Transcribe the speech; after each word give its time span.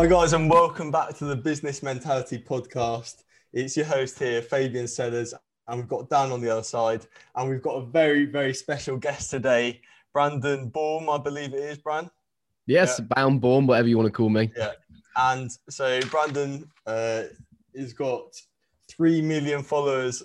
Hi, 0.00 0.06
guys, 0.06 0.32
and 0.32 0.48
welcome 0.48 0.90
back 0.90 1.14
to 1.18 1.26
the 1.26 1.36
Business 1.36 1.82
Mentality 1.82 2.38
Podcast. 2.38 3.24
It's 3.52 3.76
your 3.76 3.84
host 3.84 4.18
here, 4.18 4.40
Fabian 4.40 4.88
Sellers, 4.88 5.34
and 5.68 5.78
we've 5.78 5.90
got 5.90 6.08
Dan 6.08 6.32
on 6.32 6.40
the 6.40 6.48
other 6.48 6.62
side, 6.62 7.04
and 7.34 7.50
we've 7.50 7.60
got 7.60 7.74
a 7.74 7.84
very, 7.84 8.24
very 8.24 8.54
special 8.54 8.96
guest 8.96 9.30
today, 9.30 9.82
Brandon 10.14 10.70
Baum, 10.70 11.10
I 11.10 11.18
believe 11.18 11.52
it 11.52 11.58
is, 11.58 11.76
Bran. 11.76 12.10
Yes, 12.64 12.98
yeah. 12.98 13.14
Bound 13.14 13.42
Baum, 13.42 13.66
whatever 13.66 13.88
you 13.88 13.98
want 13.98 14.06
to 14.06 14.12
call 14.12 14.30
me. 14.30 14.50
Yeah, 14.56 14.72
and 15.16 15.50
so 15.68 16.00
Brandon 16.10 16.66
uh, 16.86 17.24
has 17.76 17.92
got 17.92 18.40
three 18.88 19.20
million 19.20 19.62
followers 19.62 20.22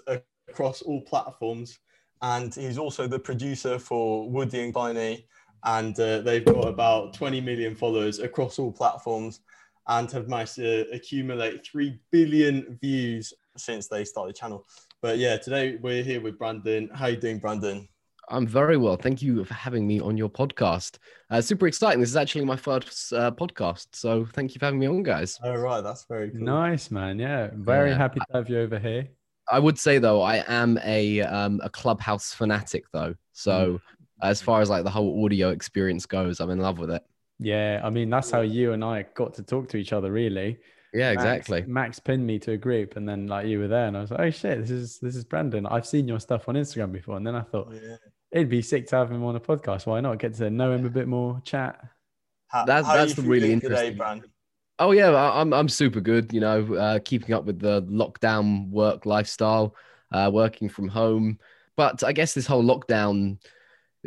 across 0.48 0.84
all 0.84 1.02
platforms, 1.02 1.80
and 2.22 2.56
he's 2.56 2.78
also 2.78 3.08
the 3.08 3.20
producer 3.20 3.78
for 3.78 4.30
Woody 4.30 4.64
and 4.64 4.74
Kleiny 4.74 5.26
and 5.66 6.00
uh, 6.00 6.22
they've 6.22 6.46
got 6.46 6.68
about 6.68 7.14
20 7.16 7.42
million 7.42 7.76
followers 7.76 8.20
across 8.20 8.60
all 8.60 8.72
platforms 8.72 9.40
and 9.88 10.12
have 10.12 10.28
managed 10.28 10.56
to 10.56 10.86
accumulate 10.92 11.66
3 11.66 12.00
billion 12.12 12.78
views 12.82 13.34
since 13.58 13.88
they 13.88 14.04
started 14.04 14.36
the 14.36 14.40
channel. 14.40 14.66
But 15.02 15.18
yeah, 15.18 15.38
today 15.38 15.78
we're 15.82 16.04
here 16.04 16.22
with 16.22 16.38
Brandon. 16.38 16.90
How 16.94 17.08
you 17.08 17.18
doing, 17.18 17.40
Brandon? 17.40 17.88
I'm 18.30 18.48
very 18.48 18.76
well. 18.76 18.96
Thank 18.96 19.22
you 19.22 19.44
for 19.46 19.54
having 19.54 19.86
me 19.86 20.00
on 20.00 20.18
your 20.18 20.30
podcast. 20.30 20.98
Uh, 21.30 21.42
super 21.42 21.68
exciting. 21.68 22.00
This 22.00 22.10
is 22.10 22.16
actually 22.16 22.46
my 22.46 22.56
first 22.56 23.14
uh, 23.14 23.30
podcast. 23.32 23.88
So 23.94 24.26
thank 24.26 24.56
you 24.56 24.60
for 24.60 24.66
having 24.66 24.80
me 24.80 24.88
on, 24.88 25.04
guys. 25.04 25.40
All 25.44 25.58
right. 25.58 25.82
That's 25.82 26.06
very 26.06 26.32
cool. 26.32 26.42
Nice, 26.42 26.90
man. 26.90 27.20
Yeah. 27.20 27.52
Very 27.54 27.92
yeah. 27.92 27.98
happy 27.98 28.20
to 28.20 28.38
have 28.38 28.50
you 28.50 28.62
over 28.62 28.80
here. 28.80 29.08
I 29.52 29.60
would 29.60 29.78
say, 29.78 30.00
though, 30.00 30.24
I 30.24 30.44
am 30.48 30.80
a, 30.84 31.22
um, 31.22 31.62
a 31.64 31.70
clubhouse 31.70 32.34
fanatic, 32.34 32.86
though. 32.92 33.14
So 33.34 33.74
mm 33.74 33.80
as 34.22 34.42
far 34.42 34.62
as 34.62 34.70
like 34.70 34.84
the 34.84 34.90
whole 34.90 35.26
audio 35.26 35.50
experience 35.50 36.06
goes, 36.06 36.40
I'm 36.40 36.50
in 36.50 36.60
love 36.60 36.80
with 36.80 36.92
it. 36.92 37.04
Yeah, 37.40 37.82
I 37.84 37.90
mean 37.90 38.10
that's 38.10 38.32
how 38.32 38.42
you 38.42 38.74
and 38.74 38.84
I 38.84 39.06
got 39.14 39.34
to 39.36 39.44
talk 39.44 39.70
to 39.70 39.78
each 39.78 39.94
other, 39.94 40.12
really. 40.12 40.58
Yeah, 40.94 41.14
Max, 41.14 41.24
exactly. 41.24 41.64
Max 41.68 42.00
pinned 42.00 42.26
me 42.26 42.40
to 42.40 42.54
a 42.54 42.58
group, 42.58 42.96
and 42.96 43.08
then 43.08 43.28
like 43.28 43.48
you 43.48 43.60
were 43.60 43.68
there, 43.68 43.88
and 43.88 43.98
I 43.98 44.02
was 44.02 44.12
like, 44.12 44.20
"Oh 44.22 44.30
shit, 44.30 44.62
this 44.62 44.72
is 44.72 44.98
this 45.00 45.16
is 45.16 45.26
Brandon. 45.26 45.66
I've 45.66 45.86
seen 45.86 46.08
your 46.08 46.20
stuff 46.20 46.48
on 46.48 46.56
Instagram 46.56 46.94
before." 46.94 47.18
And 47.18 47.28
then 47.28 47.36
I 47.36 47.42
thought 47.42 47.74
yeah. 47.74 47.98
it'd 48.32 48.50
be 48.50 48.62
sick 48.62 48.88
to 48.88 48.96
have 48.96 49.12
him 49.12 49.24
on 49.26 49.36
a 49.36 49.40
podcast. 49.40 49.86
Why 49.86 50.00
not 50.00 50.20
get 50.20 50.36
to 50.36 50.50
know 50.50 50.72
him 50.72 50.86
a 50.86 50.90
bit 50.90 51.08
more, 51.08 51.42
chat? 51.44 51.82
How, 52.48 52.64
that's 52.64 52.88
how 52.88 52.96
that's 52.96 53.16
the 53.16 53.24
really 53.24 53.52
interesting. 53.52 53.88
Today, 53.88 53.98
Brandon? 53.98 54.30
Oh 54.80 54.92
yeah, 54.92 55.14
I'm 55.14 55.54
I'm 55.54 55.68
super 55.68 56.00
good. 56.00 56.32
You 56.32 56.40
know, 56.40 56.74
uh, 56.76 57.00
keeping 57.04 57.36
up 57.36 57.44
with 57.44 57.60
the 57.60 57.82
lockdown 57.84 58.70
work 58.70 59.06
lifestyle, 59.06 59.76
uh, 60.14 60.32
working 60.34 60.70
from 60.70 60.88
home. 60.88 61.40
But 61.76 62.06
I 62.06 62.14
guess 62.14 62.34
this 62.34 62.48
whole 62.48 62.64
lockdown 62.64 63.38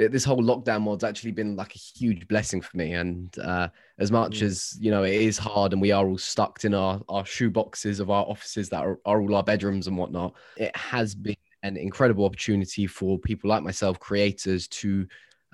this 0.07 0.25
whole 0.25 0.43
lockdown 0.43 0.83
mod's 0.83 1.03
actually 1.03 1.33
been 1.33 1.57
like 1.57 1.75
a 1.75 1.79
huge 1.79 2.29
blessing 2.29 2.61
for 2.61 2.77
me. 2.77 2.93
And 2.93 3.37
uh, 3.41 3.69
as 3.99 4.13
much 4.13 4.41
mm. 4.41 4.43
as 4.43 4.77
you 4.81 4.91
know, 4.91 5.03
it 5.03 5.15
is 5.15 5.37
hard, 5.37 5.73
and 5.73 5.83
we 5.83 5.91
are 5.91 6.07
all 6.07 6.19
stuck 6.19 6.65
in 6.65 6.75
our 6.75 7.01
our 7.09 7.27
shoe 7.27 7.51
boxes 7.51 7.99
of 7.99 8.11
our 8.11 8.25
offices 8.25 8.69
that 8.71 8.83
are, 8.83 9.01
are 9.05 9.21
all 9.21 9.35
our 9.35 9.43
bedrooms 9.43 9.89
and 9.89 9.97
whatnot. 9.97 10.35
It 10.57 10.75
has 10.77 11.15
been 11.15 11.37
an 11.65 11.77
incredible 11.77 12.25
opportunity 12.25 12.87
for 12.87 13.19
people 13.19 13.51
like 13.51 13.65
myself, 13.65 13.99
creators, 13.99 14.69
to 14.69 15.07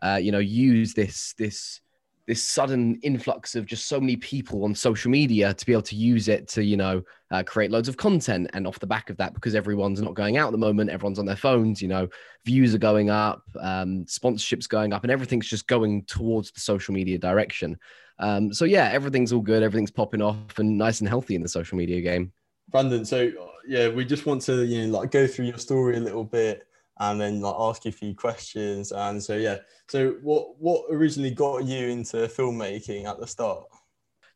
uh, 0.03 0.19
you 0.21 0.33
know 0.33 0.41
use 0.41 0.93
this 0.93 1.35
this 1.39 1.81
this 2.27 2.43
sudden 2.43 2.99
influx 3.03 3.55
of 3.55 3.67
just 3.67 3.87
so 3.87 4.01
many 4.01 4.17
people 4.17 4.65
on 4.65 4.75
social 4.75 5.11
media 5.11 5.53
to 5.53 5.67
be 5.67 5.73
able 5.73 5.83
to 5.83 5.97
use 5.97 6.29
it 6.29 6.49
to 6.49 6.65
you 6.65 6.77
know 6.77 7.03
uh, 7.31 7.43
create 7.43 7.71
loads 7.71 7.89
of 7.89 7.97
content. 7.97 8.49
And 8.55 8.67
off 8.67 8.79
the 8.79 8.87
back 8.87 9.11
of 9.11 9.17
that 9.19 9.35
because 9.35 9.55
everyone's 9.55 10.01
not 10.01 10.15
going 10.15 10.37
out 10.37 10.47
at 10.47 10.53
the 10.53 10.59
moment 10.59 10.91
everyone's 10.91 11.19
on 11.19 11.27
their 11.27 11.37
phones 11.37 11.83
you 11.83 11.89
know 11.89 12.09
views 12.45 12.75
are 12.75 12.79
going 12.79 13.11
up 13.11 13.43
um, 13.61 14.05
sponsorships 14.05 14.69
going 14.69 14.93
up 14.93 15.03
and 15.03 15.11
everything's 15.11 15.49
just 15.49 15.67
going 15.67 16.05
towards 16.05 16.51
the 16.51 16.61
social 16.61 16.95
media 16.95 17.19
direction. 17.19 17.77
Um, 18.19 18.53
so 18.53 18.65
yeah 18.65 18.91
everything's 18.93 19.33
all 19.33 19.41
good 19.41 19.63
everything's 19.63 19.91
popping 19.91 20.23
off 20.23 20.59
and 20.59 20.79
nice 20.79 21.01
and 21.01 21.09
healthy 21.09 21.35
in 21.35 21.43
the 21.43 21.49
social 21.49 21.77
media 21.77 22.01
game. 22.01 22.33
Brandon 22.71 23.05
so 23.05 23.31
yeah 23.67 23.89
we 23.89 24.05
just 24.05 24.25
want 24.25 24.41
to 24.43 24.65
you 24.65 24.87
know 24.87 24.99
like 24.99 25.11
go 25.11 25.27
through 25.27 25.47
your 25.47 25.59
story 25.59 25.97
a 25.97 26.01
little 26.01 26.25
bit 26.25 26.67
and 27.01 27.21
then 27.21 27.41
like 27.41 27.55
ask 27.59 27.85
you 27.85 27.91
a 27.91 27.93
few 27.93 28.15
questions. 28.15 28.93
And 28.93 29.23
so 29.23 29.37
yeah, 29.37 29.59
so 29.89 30.17
what 30.23 30.59
what 30.59 30.85
originally 30.91 31.31
got 31.31 31.65
you 31.65 31.89
into 31.89 32.17
filmmaking 32.29 33.07
at 33.07 33.19
the 33.19 33.27
start? 33.27 33.65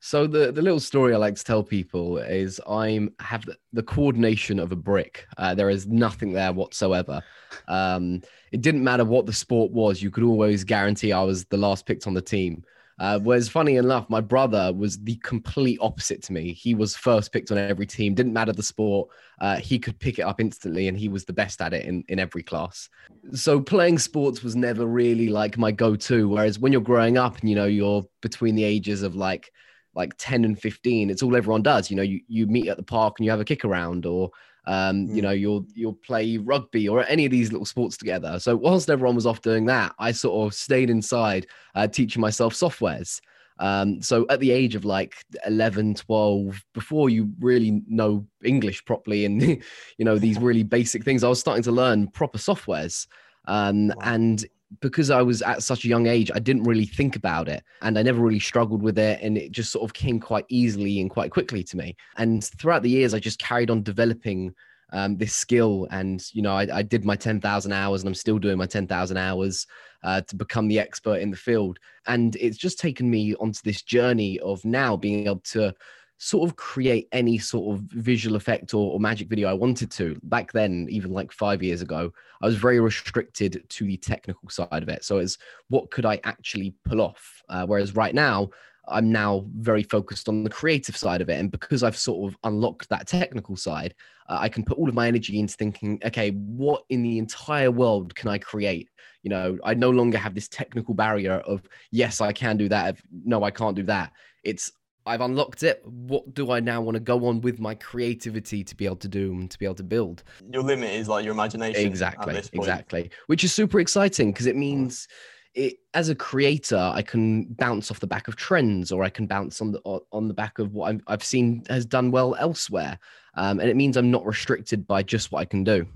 So 0.00 0.28
the, 0.28 0.52
the 0.52 0.62
little 0.62 0.78
story 0.78 1.12
I 1.12 1.16
like 1.16 1.34
to 1.34 1.44
tell 1.44 1.62
people 1.62 2.18
is 2.18 2.60
I'm 2.68 3.12
have 3.18 3.44
the, 3.44 3.56
the 3.72 3.82
coordination 3.82 4.60
of 4.60 4.70
a 4.70 4.76
brick. 4.76 5.26
Uh, 5.36 5.54
there 5.54 5.70
is 5.70 5.88
nothing 5.88 6.32
there 6.32 6.52
whatsoever. 6.52 7.20
Um, 7.66 8.22
it 8.52 8.60
didn't 8.60 8.84
matter 8.84 9.04
what 9.04 9.26
the 9.26 9.32
sport 9.32 9.72
was. 9.72 10.00
You 10.00 10.10
could 10.10 10.22
always 10.22 10.62
guarantee 10.62 11.12
I 11.12 11.22
was 11.22 11.46
the 11.46 11.56
last 11.56 11.84
picked 11.84 12.06
on 12.06 12.14
the 12.14 12.22
team. 12.22 12.62
Uh, 12.98 13.18
whereas, 13.20 13.48
funny 13.48 13.76
enough, 13.76 14.08
my 14.10 14.20
brother 14.20 14.72
was 14.72 14.98
the 14.98 15.14
complete 15.16 15.78
opposite 15.80 16.22
to 16.24 16.32
me. 16.32 16.52
He 16.52 16.74
was 16.74 16.96
first 16.96 17.32
picked 17.32 17.50
on 17.52 17.58
every 17.58 17.86
team, 17.86 18.14
didn't 18.14 18.32
matter 18.32 18.52
the 18.52 18.62
sport. 18.62 19.08
Uh, 19.40 19.56
he 19.56 19.78
could 19.78 19.98
pick 20.00 20.18
it 20.18 20.22
up 20.22 20.40
instantly, 20.40 20.88
and 20.88 20.98
he 20.98 21.08
was 21.08 21.24
the 21.24 21.32
best 21.32 21.60
at 21.60 21.72
it 21.72 21.84
in, 21.84 22.04
in 22.08 22.18
every 22.18 22.42
class. 22.42 22.88
So, 23.32 23.60
playing 23.60 23.98
sports 23.98 24.42
was 24.42 24.56
never 24.56 24.84
really 24.86 25.28
like 25.28 25.56
my 25.56 25.70
go 25.70 25.94
to. 25.94 26.28
Whereas, 26.28 26.58
when 26.58 26.72
you're 26.72 26.80
growing 26.80 27.18
up 27.18 27.38
and 27.38 27.48
you 27.48 27.54
know, 27.54 27.66
you're 27.66 28.04
between 28.20 28.56
the 28.56 28.64
ages 28.64 29.02
of 29.02 29.14
like, 29.14 29.52
like 29.94 30.12
10 30.18 30.44
and 30.44 30.60
15 30.60 31.10
it's 31.10 31.22
all 31.24 31.34
everyone 31.34 31.62
does 31.62 31.90
you 31.90 31.96
know 31.96 32.02
you, 32.02 32.20
you 32.28 32.46
meet 32.46 32.68
at 32.68 32.76
the 32.76 32.82
park 32.82 33.14
and 33.18 33.24
you 33.24 33.30
have 33.30 33.40
a 33.40 33.44
kick 33.44 33.64
around 33.64 34.06
or 34.06 34.30
um, 34.66 35.06
mm. 35.06 35.16
You 35.16 35.22
know, 35.22 35.30
you'll 35.30 35.66
you'll 35.74 35.94
play 35.94 36.36
rugby 36.36 36.88
or 36.88 37.04
any 37.06 37.24
of 37.24 37.30
these 37.30 37.52
little 37.52 37.64
sports 37.64 37.96
together. 37.96 38.38
So 38.38 38.56
whilst 38.56 38.90
everyone 38.90 39.14
was 39.14 39.26
off 39.26 39.40
doing 39.40 39.66
that, 39.66 39.94
I 39.98 40.12
sort 40.12 40.46
of 40.46 40.54
stayed 40.54 40.90
inside 40.90 41.46
uh, 41.74 41.86
teaching 41.86 42.20
myself 42.20 42.54
softwares. 42.54 43.20
Um, 43.60 44.00
so 44.00 44.24
at 44.30 44.38
the 44.40 44.52
age 44.52 44.76
of 44.76 44.84
like 44.84 45.16
11, 45.44 45.94
12, 45.94 46.62
before 46.74 47.10
you 47.10 47.32
really 47.40 47.82
know 47.88 48.24
English 48.44 48.84
properly 48.84 49.24
and 49.24 49.42
you 49.98 50.04
know 50.04 50.18
these 50.18 50.38
really 50.38 50.62
basic 50.62 51.04
things, 51.04 51.24
I 51.24 51.28
was 51.28 51.40
starting 51.40 51.64
to 51.64 51.72
learn 51.72 52.08
proper 52.08 52.38
softwares. 52.38 53.06
Um, 53.46 53.88
wow. 53.88 53.94
And 54.02 54.44
because 54.80 55.10
I 55.10 55.22
was 55.22 55.42
at 55.42 55.62
such 55.62 55.84
a 55.84 55.88
young 55.88 56.06
age, 56.06 56.30
I 56.34 56.38
didn't 56.38 56.64
really 56.64 56.84
think 56.84 57.16
about 57.16 57.48
it 57.48 57.62
and 57.82 57.98
I 57.98 58.02
never 58.02 58.20
really 58.20 58.40
struggled 58.40 58.82
with 58.82 58.98
it. 58.98 59.20
And 59.22 59.38
it 59.38 59.50
just 59.52 59.72
sort 59.72 59.84
of 59.84 59.94
came 59.94 60.20
quite 60.20 60.44
easily 60.48 61.00
and 61.00 61.10
quite 61.10 61.30
quickly 61.30 61.62
to 61.64 61.76
me. 61.76 61.96
And 62.16 62.44
throughout 62.44 62.82
the 62.82 62.90
years, 62.90 63.14
I 63.14 63.18
just 63.18 63.38
carried 63.38 63.70
on 63.70 63.82
developing 63.82 64.54
um, 64.92 65.16
this 65.16 65.34
skill. 65.34 65.86
And, 65.90 66.22
you 66.32 66.42
know, 66.42 66.52
I, 66.52 66.66
I 66.72 66.82
did 66.82 67.04
my 67.04 67.16
10,000 67.16 67.72
hours 67.72 68.02
and 68.02 68.08
I'm 68.08 68.14
still 68.14 68.38
doing 68.38 68.58
my 68.58 68.66
10,000 68.66 69.16
hours 69.16 69.66
uh, 70.02 70.20
to 70.22 70.36
become 70.36 70.68
the 70.68 70.78
expert 70.78 71.20
in 71.20 71.30
the 71.30 71.36
field. 71.36 71.78
And 72.06 72.36
it's 72.36 72.58
just 72.58 72.78
taken 72.78 73.10
me 73.10 73.34
onto 73.36 73.60
this 73.64 73.82
journey 73.82 74.38
of 74.40 74.64
now 74.64 74.96
being 74.96 75.26
able 75.26 75.40
to 75.52 75.74
sort 76.18 76.48
of 76.48 76.56
create 76.56 77.08
any 77.12 77.38
sort 77.38 77.74
of 77.74 77.82
visual 77.82 78.36
effect 78.36 78.74
or, 78.74 78.92
or, 78.92 79.00
magic 79.00 79.28
video 79.28 79.48
I 79.48 79.54
wanted 79.54 79.90
to. 79.92 80.18
Back 80.24 80.52
then, 80.52 80.88
even 80.90 81.12
like 81.12 81.30
five 81.30 81.62
years 81.62 81.80
ago, 81.80 82.12
I 82.42 82.46
was 82.46 82.56
very 82.56 82.80
restricted 82.80 83.64
to 83.68 83.84
the 83.84 83.96
technical 83.96 84.50
side 84.50 84.82
of 84.82 84.88
it. 84.88 85.04
So 85.04 85.18
it's 85.18 85.38
what 85.68 85.90
could 85.92 86.04
I 86.04 86.20
actually 86.24 86.74
pull 86.84 87.00
off? 87.00 87.42
Uh, 87.48 87.66
whereas 87.66 87.94
right 87.94 88.14
now, 88.14 88.50
I'm 88.88 89.12
now 89.12 89.44
very 89.56 89.82
focused 89.84 90.28
on 90.28 90.42
the 90.42 90.50
creative 90.50 90.96
side 90.96 91.20
of 91.20 91.28
it. 91.28 91.38
And 91.38 91.52
because 91.52 91.82
I've 91.82 91.96
sort 91.96 92.32
of 92.32 92.38
unlocked 92.42 92.88
that 92.88 93.06
technical 93.06 93.54
side, 93.54 93.94
uh, 94.28 94.38
I 94.40 94.48
can 94.48 94.64
put 94.64 94.78
all 94.78 94.88
of 94.88 94.94
my 94.94 95.06
energy 95.06 95.38
into 95.38 95.54
thinking, 95.54 96.00
okay, 96.04 96.30
what 96.30 96.82
in 96.88 97.02
the 97.02 97.18
entire 97.18 97.70
world 97.70 98.14
can 98.14 98.28
I 98.28 98.38
create? 98.38 98.88
You 99.22 99.30
know, 99.30 99.58
I 99.62 99.74
no 99.74 99.90
longer 99.90 100.18
have 100.18 100.34
this 100.34 100.48
technical 100.48 100.94
barrier 100.94 101.34
of, 101.34 101.62
yes, 101.92 102.20
I 102.20 102.32
can 102.32 102.56
do 102.56 102.68
that. 102.70 102.96
No, 103.24 103.44
I 103.44 103.50
can't 103.50 103.76
do 103.76 103.82
that. 103.84 104.12
It's 104.42 104.72
I've 105.06 105.20
unlocked 105.20 105.62
it. 105.62 105.82
What 105.86 106.34
do 106.34 106.50
I 106.50 106.60
now 106.60 106.80
want 106.80 106.96
to 106.96 107.00
go 107.00 107.26
on 107.26 107.40
with 107.40 107.58
my 107.58 107.74
creativity 107.74 108.62
to 108.62 108.76
be 108.76 108.84
able 108.84 108.96
to 108.96 109.08
do 109.08 109.32
and 109.32 109.50
to 109.50 109.58
be 109.58 109.64
able 109.64 109.76
to 109.76 109.82
build? 109.82 110.22
Your 110.52 110.62
limit 110.62 110.90
is 110.90 111.08
like 111.08 111.24
your 111.24 111.32
imagination. 111.32 111.86
Exactly. 111.86 112.36
Exactly. 112.52 113.10
Which 113.26 113.44
is 113.44 113.52
super 113.52 113.80
exciting 113.80 114.32
because 114.32 114.46
it 114.46 114.56
means 114.56 115.08
it 115.54 115.78
as 115.94 116.08
a 116.08 116.14
creator, 116.14 116.76
I 116.94 117.02
can 117.02 117.44
bounce 117.54 117.90
off 117.90 118.00
the 118.00 118.06
back 118.06 118.28
of 118.28 118.36
trends 118.36 118.92
or 118.92 119.02
I 119.02 119.08
can 119.08 119.26
bounce 119.26 119.60
on 119.60 119.72
the 119.72 120.00
on 120.12 120.28
the 120.28 120.34
back 120.34 120.58
of 120.58 120.74
what 120.74 120.90
I've, 120.90 121.00
I've 121.06 121.24
seen 121.24 121.64
has 121.68 121.86
done 121.86 122.10
well 122.10 122.36
elsewhere. 122.38 122.98
Um, 123.34 123.60
and 123.60 123.68
it 123.68 123.76
means 123.76 123.96
I'm 123.96 124.10
not 124.10 124.26
restricted 124.26 124.86
by 124.86 125.02
just 125.02 125.32
what 125.32 125.40
I 125.40 125.44
can 125.44 125.64
do. 125.64 125.86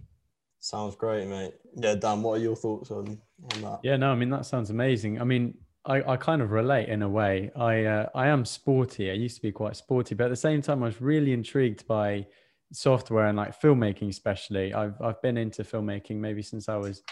Sounds 0.60 0.94
great, 0.94 1.26
mate. 1.26 1.54
Yeah, 1.74 1.96
Dan, 1.96 2.22
what 2.22 2.38
are 2.38 2.42
your 2.42 2.54
thoughts 2.54 2.90
on, 2.90 3.20
on 3.54 3.62
that? 3.62 3.80
Yeah, 3.82 3.96
no, 3.96 4.12
I 4.12 4.14
mean 4.14 4.30
that 4.30 4.46
sounds 4.46 4.70
amazing. 4.70 5.20
I 5.20 5.24
mean, 5.24 5.54
I, 5.84 6.12
I 6.12 6.16
kind 6.16 6.42
of 6.42 6.52
relate 6.52 6.88
in 6.88 7.02
a 7.02 7.08
way. 7.08 7.50
I 7.56 7.84
uh, 7.84 8.08
I 8.14 8.28
am 8.28 8.44
sporty. 8.44 9.10
I 9.10 9.14
used 9.14 9.36
to 9.36 9.42
be 9.42 9.52
quite 9.52 9.76
sporty, 9.76 10.14
but 10.14 10.24
at 10.24 10.30
the 10.30 10.36
same 10.36 10.62
time, 10.62 10.82
I 10.82 10.86
was 10.86 11.00
really 11.00 11.32
intrigued 11.32 11.86
by 11.86 12.26
software 12.72 13.26
and 13.26 13.36
like 13.36 13.60
filmmaking, 13.60 14.08
especially. 14.08 14.72
I've 14.74 15.00
I've 15.00 15.20
been 15.22 15.36
into 15.36 15.64
filmmaking 15.64 16.16
maybe 16.16 16.42
since 16.42 16.68
I 16.68 16.76
was 16.76 17.02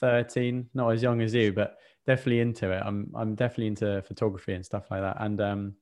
13, 0.00 0.68
not 0.74 0.90
as 0.90 1.02
young 1.02 1.20
as 1.20 1.34
you, 1.34 1.52
but 1.52 1.76
definitely 2.06 2.40
into 2.40 2.70
it. 2.70 2.82
I'm 2.84 3.10
I'm 3.14 3.34
definitely 3.34 3.68
into 3.68 4.02
photography 4.02 4.54
and 4.54 4.64
stuff 4.64 4.90
like 4.90 5.02
that. 5.02 5.16
And 5.20 5.40
um, 5.40 5.74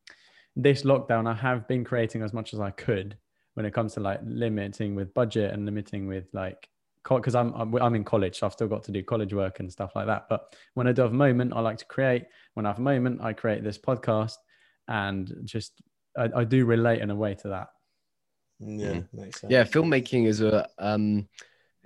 this 0.57 0.83
lockdown, 0.83 1.29
I 1.29 1.35
have 1.35 1.69
been 1.69 1.85
creating 1.85 2.23
as 2.23 2.33
much 2.33 2.55
as 2.55 2.61
I 2.61 2.71
could 2.71 3.17
when 3.55 3.67
it 3.67 3.75
comes 3.75 3.95
to 3.95 4.01
like 4.01 4.21
limiting 4.25 4.95
with 4.95 5.15
budget 5.15 5.53
and 5.53 5.65
limiting 5.65 6.07
with 6.09 6.27
like 6.33 6.69
because 7.09 7.35
I'm, 7.35 7.53
I'm, 7.55 7.75
I'm 7.77 7.95
in 7.95 8.05
college, 8.05 8.39
so 8.39 8.47
I've 8.47 8.53
still 8.53 8.69
got 8.69 8.83
to 8.85 8.93
do 8.93 9.03
college 9.03 9.35
work 9.35 9.61
and 9.61 9.71
stuff 9.71 9.93
like 9.95 10.07
that. 10.07 10.27
But 10.29 10.55
when 10.75 10.87
I 10.87 10.93
do 10.93 11.03
have 11.03 11.13
a 11.13 11.15
moment, 11.15 11.53
I 11.55 11.61
like 11.61 11.79
to 11.79 11.85
create. 11.87 12.25
When 12.55 12.67
I 12.67 12.71
have 12.71 12.79
a 12.79 12.83
moment, 12.83 13.21
I 13.21 13.33
create 13.33 13.65
this 13.65 13.79
podcast 13.79 14.37
and 14.89 15.33
just 15.45 15.83
I, 16.17 16.29
I 16.37 16.45
do 16.45 16.65
relate 16.65 17.01
in 17.01 17.11
a 17.11 17.17
way 17.17 17.35
to 17.37 17.49
that. 17.49 17.69
Yeah, 18.61 19.01
makes 19.13 19.41
sense. 19.41 19.51
Yeah, 19.51 19.65
filmmaking 19.65 20.27
is 20.27 20.41
a 20.41 20.69
um, 20.79 21.29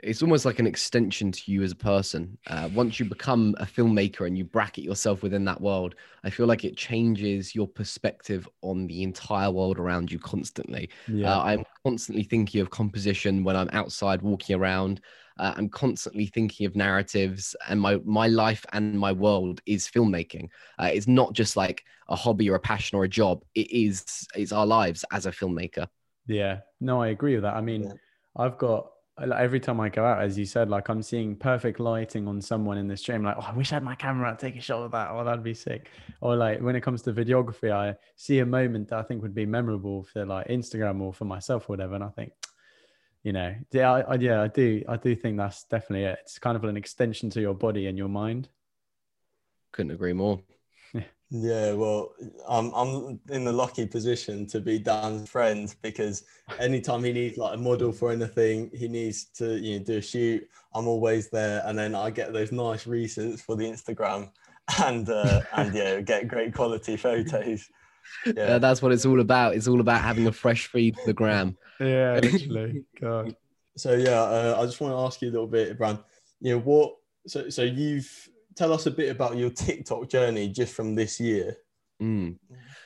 it's 0.02 0.22
almost 0.22 0.44
like 0.44 0.58
an 0.58 0.66
extension 0.66 1.32
to 1.32 1.50
you 1.50 1.62
as 1.62 1.72
a 1.72 1.76
person. 1.76 2.36
Uh, 2.46 2.68
once 2.74 3.00
you 3.00 3.06
become 3.06 3.54
a 3.58 3.64
filmmaker 3.64 4.26
and 4.26 4.36
you 4.36 4.44
bracket 4.44 4.84
yourself 4.84 5.22
within 5.22 5.44
that 5.46 5.60
world, 5.60 5.94
I 6.22 6.30
feel 6.30 6.46
like 6.46 6.64
it 6.64 6.76
changes 6.76 7.54
your 7.54 7.66
perspective 7.66 8.48
on 8.62 8.86
the 8.86 9.02
entire 9.02 9.50
world 9.50 9.78
around 9.78 10.12
you 10.12 10.18
constantly. 10.18 10.90
Yeah. 11.06 11.36
Uh, 11.36 11.42
I'm 11.42 11.64
constantly 11.84 12.24
thinking 12.24 12.60
of 12.60 12.70
composition 12.70 13.42
when 13.42 13.56
I'm 13.56 13.70
outside 13.72 14.22
walking 14.22 14.56
around. 14.56 15.00
Uh, 15.38 15.54
I'm 15.56 15.68
constantly 15.68 16.26
thinking 16.26 16.66
of 16.66 16.76
narratives, 16.76 17.54
and 17.68 17.80
my 17.80 17.96
my 18.04 18.26
life 18.26 18.64
and 18.72 18.98
my 18.98 19.12
world 19.12 19.60
is 19.66 19.86
filmmaking. 19.86 20.48
Uh, 20.78 20.90
it's 20.92 21.06
not 21.06 21.34
just 21.34 21.56
like 21.56 21.84
a 22.08 22.16
hobby 22.16 22.48
or 22.48 22.56
a 22.56 22.60
passion 22.60 22.96
or 22.96 23.04
a 23.04 23.08
job. 23.08 23.44
It 23.54 23.70
is 23.70 24.26
it's 24.34 24.52
our 24.52 24.66
lives 24.66 25.04
as 25.10 25.26
a 25.26 25.30
filmmaker. 25.30 25.88
Yeah, 26.26 26.60
no, 26.80 27.02
I 27.02 27.08
agree 27.08 27.34
with 27.34 27.42
that. 27.42 27.54
I 27.54 27.60
mean, 27.60 27.84
Yeah. 27.84 27.92
I've 28.36 28.58
got 28.58 28.74
like, 28.76 28.92
every 29.18 29.60
time 29.60 29.80
I 29.80 29.88
go 29.88 30.04
out, 30.04 30.22
as 30.22 30.38
you 30.38 30.44
said, 30.44 30.68
like 30.68 30.88
I'm 30.88 31.02
seeing 31.02 31.36
perfect 31.36 31.80
lighting 31.80 32.28
on 32.28 32.40
someone 32.40 32.76
in 32.76 32.86
the 32.86 32.96
stream. 32.96 33.22
Like, 33.22 33.36
oh, 33.38 33.46
I 33.48 33.52
wish 33.52 33.72
I 33.72 33.76
had 33.76 33.82
my 33.82 33.94
camera 33.94 34.28
out, 34.28 34.38
take 34.38 34.56
a 34.56 34.60
shot 34.60 34.82
of 34.82 34.90
that. 34.92 35.10
Oh, 35.10 35.24
that'd 35.24 35.42
be 35.42 35.54
sick. 35.54 35.88
Or 36.20 36.36
like 36.36 36.60
when 36.60 36.76
it 36.76 36.82
comes 36.82 37.02
to 37.02 37.12
videography, 37.12 37.72
I 37.72 37.96
see 38.16 38.40
a 38.40 38.46
moment 38.46 38.88
that 38.88 38.98
I 38.98 39.02
think 39.02 39.22
would 39.22 39.34
be 39.34 39.46
memorable 39.46 40.02
for 40.04 40.26
like 40.26 40.48
Instagram 40.48 41.00
or 41.00 41.14
for 41.14 41.24
myself 41.24 41.64
or 41.64 41.72
whatever, 41.72 41.94
and 41.94 42.04
I 42.04 42.08
think, 42.08 42.32
you 43.22 43.32
know, 43.32 43.54
yeah, 43.72 43.90
I, 43.90 44.00
I, 44.00 44.14
yeah, 44.16 44.42
I 44.42 44.48
do, 44.48 44.82
I 44.88 44.96
do 44.96 45.16
think 45.16 45.38
that's 45.38 45.64
definitely 45.64 46.04
it. 46.04 46.18
It's 46.22 46.38
kind 46.38 46.56
of 46.56 46.64
an 46.64 46.76
extension 46.76 47.30
to 47.30 47.40
your 47.40 47.54
body 47.54 47.86
and 47.86 47.96
your 47.96 48.08
mind. 48.08 48.48
Couldn't 49.72 49.92
agree 49.92 50.12
more. 50.12 50.40
Yeah, 51.30 51.72
well, 51.72 52.12
I'm 52.48 52.72
I'm 52.72 53.18
in 53.30 53.44
the 53.44 53.52
lucky 53.52 53.84
position 53.84 54.46
to 54.46 54.60
be 54.60 54.78
Dan's 54.78 55.28
friend 55.28 55.74
because 55.82 56.22
anytime 56.60 57.02
he 57.02 57.12
needs 57.12 57.36
like 57.36 57.54
a 57.54 57.60
model 57.60 57.90
for 57.90 58.12
anything, 58.12 58.70
he 58.72 58.86
needs 58.86 59.24
to 59.38 59.58
you 59.58 59.78
know 59.78 59.84
do 59.84 59.96
a 59.96 60.02
shoot. 60.02 60.48
I'm 60.72 60.86
always 60.86 61.28
there, 61.30 61.62
and 61.66 61.76
then 61.76 61.96
I 61.96 62.10
get 62.10 62.32
those 62.32 62.52
nice 62.52 62.84
recents 62.84 63.40
for 63.40 63.56
the 63.56 63.64
Instagram, 63.64 64.30
and 64.84 65.08
uh, 65.08 65.42
and 65.54 65.74
yeah, 65.74 66.00
get 66.00 66.28
great 66.28 66.54
quality 66.54 66.96
photos. 66.96 67.68
Yeah. 68.24 68.32
Yeah, 68.36 68.58
that's 68.58 68.80
what 68.80 68.92
it's 68.92 69.04
all 69.04 69.18
about. 69.18 69.56
It's 69.56 69.66
all 69.66 69.80
about 69.80 70.00
having 70.00 70.28
a 70.28 70.32
fresh 70.32 70.68
feed 70.68 70.94
for 70.94 71.06
the 71.06 71.12
gram. 71.12 71.56
Yeah, 71.80 72.20
literally. 72.22 72.84
God. 73.00 73.34
so 73.76 73.94
yeah, 73.94 74.20
uh, 74.20 74.56
I 74.60 74.64
just 74.64 74.80
want 74.80 74.92
to 74.92 74.98
ask 74.98 75.20
you 75.20 75.28
a 75.28 75.32
little 75.32 75.48
bit, 75.48 75.76
Bran. 75.76 75.98
You 76.40 76.52
know 76.52 76.60
what? 76.60 76.94
So 77.26 77.50
so 77.50 77.62
you've 77.64 78.08
tell 78.56 78.72
us 78.72 78.86
a 78.86 78.90
bit 78.90 79.10
about 79.10 79.36
your 79.36 79.50
TikTok 79.50 80.08
journey 80.08 80.48
just 80.48 80.74
from 80.74 80.94
this 80.94 81.20
year. 81.20 81.56
Mm. 82.02 82.38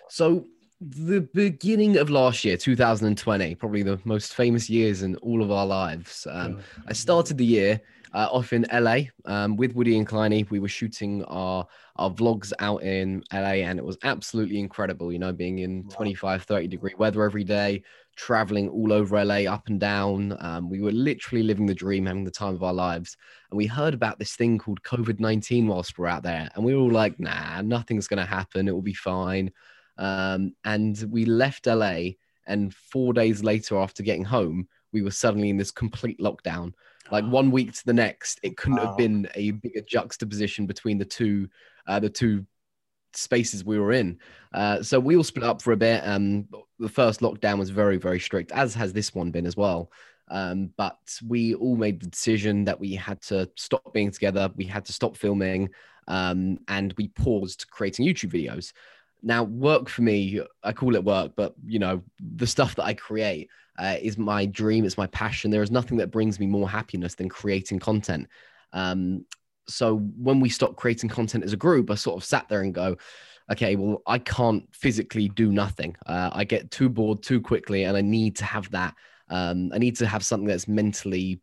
So 0.09 0.47
the 0.81 1.21
beginning 1.35 1.99
of 1.99 2.11
last 2.11 2.45
year, 2.45 2.57
2020, 2.57 3.55
probably 3.55 3.83
the 3.83 4.01
most 4.05 4.35
famous 4.35 4.71
years 4.71 5.03
in 5.03 5.17
all 5.17 5.43
of 5.43 5.51
our 5.51 5.67
lives. 5.67 6.27
Um, 6.31 6.55
God. 6.55 6.65
I 6.89 6.93
started 6.95 7.39
the 7.39 7.45
year 7.45 7.81
uh, 8.13 8.29
off 8.31 8.53
in 8.53 8.67
LA 8.73 9.03
um, 9.27 9.57
with 9.57 9.75
Woody 9.75 9.97
and 9.99 10.07
Kleiny. 10.07 10.49
We 10.51 10.59
were 10.59 10.69
shooting 10.69 11.25
our 11.25 11.67
our 11.97 12.11
vlogs 12.11 12.53
out 12.61 12.83
in 12.83 13.23
LA, 13.33 13.61
and 13.69 13.79
it 13.79 13.85
was 13.85 13.99
absolutely 14.05 14.59
incredible. 14.59 15.13
You 15.13 15.19
know, 15.19 15.33
being 15.33 15.59
in 15.59 15.83
Wow. 15.83 15.97
25, 15.97 16.43
30 16.45 16.67
degree 16.67 16.95
weather 16.97 17.23
every 17.25 17.45
day, 17.45 17.83
traveling 18.21 18.69
all 18.69 18.93
over 18.93 19.23
LA, 19.25 19.51
up 19.51 19.69
and 19.69 19.81
down. 19.81 20.37
Um, 20.41 20.69
we 20.69 20.81
were 20.81 20.93
literally 20.93 21.43
living 21.43 21.67
the 21.67 21.75
dream, 21.75 22.07
having 22.07 22.25
the 22.25 22.31
time 22.31 22.55
of 22.55 22.63
our 22.63 22.75
lives. 22.75 23.17
And 23.51 23.57
we 23.57 23.67
heard 23.67 23.95
about 23.95 24.19
this 24.19 24.37
thing 24.37 24.59
called 24.59 24.83
COVID 24.83 25.21
19 25.21 25.67
whilst 25.67 25.99
we're 25.99 26.07
out 26.07 26.23
there, 26.23 26.51
and 26.55 26.65
we 26.65 26.75
were 26.75 26.83
all 26.83 26.91
like, 26.91 27.19
"Nah, 27.19 27.63
nothing's 27.63 28.09
going 28.09 28.19
to 28.25 28.27
happen. 28.39 28.69
It 28.69 28.73
will 28.73 28.83
be 28.83 28.95
fine." 28.95 29.51
Um, 29.97 30.55
and 30.65 31.03
we 31.11 31.25
left 31.25 31.67
LA, 31.67 32.17
and 32.47 32.75
four 32.75 33.13
days 33.13 33.43
later, 33.43 33.79
after 33.79 34.03
getting 34.03 34.25
home, 34.25 34.69
we 34.93 35.03
were 35.03 35.11
suddenly 35.11 35.49
in 35.51 35.57
this 35.57 35.71
complete 35.71 36.19
lockdown. 36.21 36.73
Like 37.11 37.25
one 37.25 37.51
week 37.51 37.73
to 37.73 37.87
the 37.87 37.93
next, 37.95 38.39
it 38.43 38.57
couldn't 38.57 38.77
Wow. 38.79 38.87
have 38.89 38.97
been 38.99 39.29
a 39.35 39.53
bigger 39.53 39.83
juxtaposition 39.87 40.67
between 40.67 40.99
the 40.99 41.05
two, 41.05 41.49
uh, 41.87 42.01
the 42.01 42.11
two 42.11 42.45
spaces 43.17 43.65
we 43.65 43.79
were 43.79 43.93
in. 43.93 44.19
Uh, 44.53 44.83
so 44.83 44.99
we 44.99 45.17
all 45.17 45.25
split 45.25 45.45
up 45.45 45.63
for 45.63 45.73
a 45.73 45.77
bit. 45.77 46.03
Um, 46.05 46.49
the 46.79 46.89
first 46.89 47.21
lockdown 47.21 47.59
was 47.59 47.71
very, 47.71 47.97
very 47.97 48.21
strict, 48.21 48.53
as 48.53 48.75
has 48.75 48.93
this 48.93 49.15
one 49.15 49.31
been 49.31 49.47
as 49.47 49.57
well. 49.57 49.91
Um, 50.31 50.71
but 50.77 50.99
we 51.27 51.55
all 51.55 51.77
made 51.77 52.01
the 52.01 52.07
decision 52.07 52.65
that 52.65 52.79
we 52.79 52.95
had 52.95 53.21
to 53.23 53.51
stop 53.57 53.93
being 53.93 54.11
together. 54.11 54.51
We 54.57 54.65
had 54.65 54.85
to 54.87 54.93
stop 54.93 55.17
filming, 55.17 55.71
um, 56.09 56.59
and 56.69 56.95
we 56.97 57.09
paused 57.09 57.67
creating 57.71 58.07
YouTube 58.07 58.33
videos. 58.33 58.73
Now, 59.23 59.43
work 59.43 59.89
for 59.89 60.03
me, 60.03 60.41
I 60.63 60.73
call 60.73 60.95
it 60.95 61.05
work, 61.05 61.33
but 61.37 61.55
you 61.67 61.79
know, 61.79 62.03
the 62.21 62.47
stuff 62.47 62.77
that 62.77 62.85
I 62.85 62.95
create 62.95 63.51
uh, 63.79 63.97
is 64.01 64.17
my 64.17 64.47
dream. 64.47 64.85
It's 64.85 64.99
my 64.99 65.09
passion. 65.09 65.51
There 65.51 65.63
is 65.63 65.71
nothing 65.71 65.99
that 65.99 66.11
brings 66.11 66.39
me 66.39 66.47
more 66.47 66.69
happiness 66.69 67.15
than 67.15 67.29
creating 67.29 67.81
content. 67.81 68.29
Um, 68.73 69.25
so 69.71 69.97
when 69.97 70.41
we 70.41 70.49
stopped 70.49 70.77
creating 70.77 71.09
content 71.09 71.45
as 71.45 71.53
a 71.53 71.57
group, 71.57 71.91
I 71.91 71.95
sort 71.95 72.17
of 72.17 72.25
sat 72.25 72.49
there 72.49 72.63
and 72.63 72.75
go, 72.75 72.97
okay, 73.51 73.77
well, 73.77 74.03
I 74.07 74.19
can't 74.19 74.65
physically 74.75 75.29
do 75.29 75.51
nothing. 75.53 75.97
Uh, 76.07 76.31
I 76.33 76.45
get 76.45 76.71
too 76.71 76.89
bored 76.89 77.23
too 77.23 77.41
quickly, 77.41 77.85
and 77.85 77.97
I 77.97 78.01
need 78.01 78.37
to 78.37 78.45
have 78.45 78.71
that. 78.71 78.95
Um, 79.29 79.71
I 79.73 79.79
need 79.79 79.97
to 79.97 80.07
have 80.07 80.25
something 80.25 80.47
that's 80.47 80.69
mentally, 80.69 81.41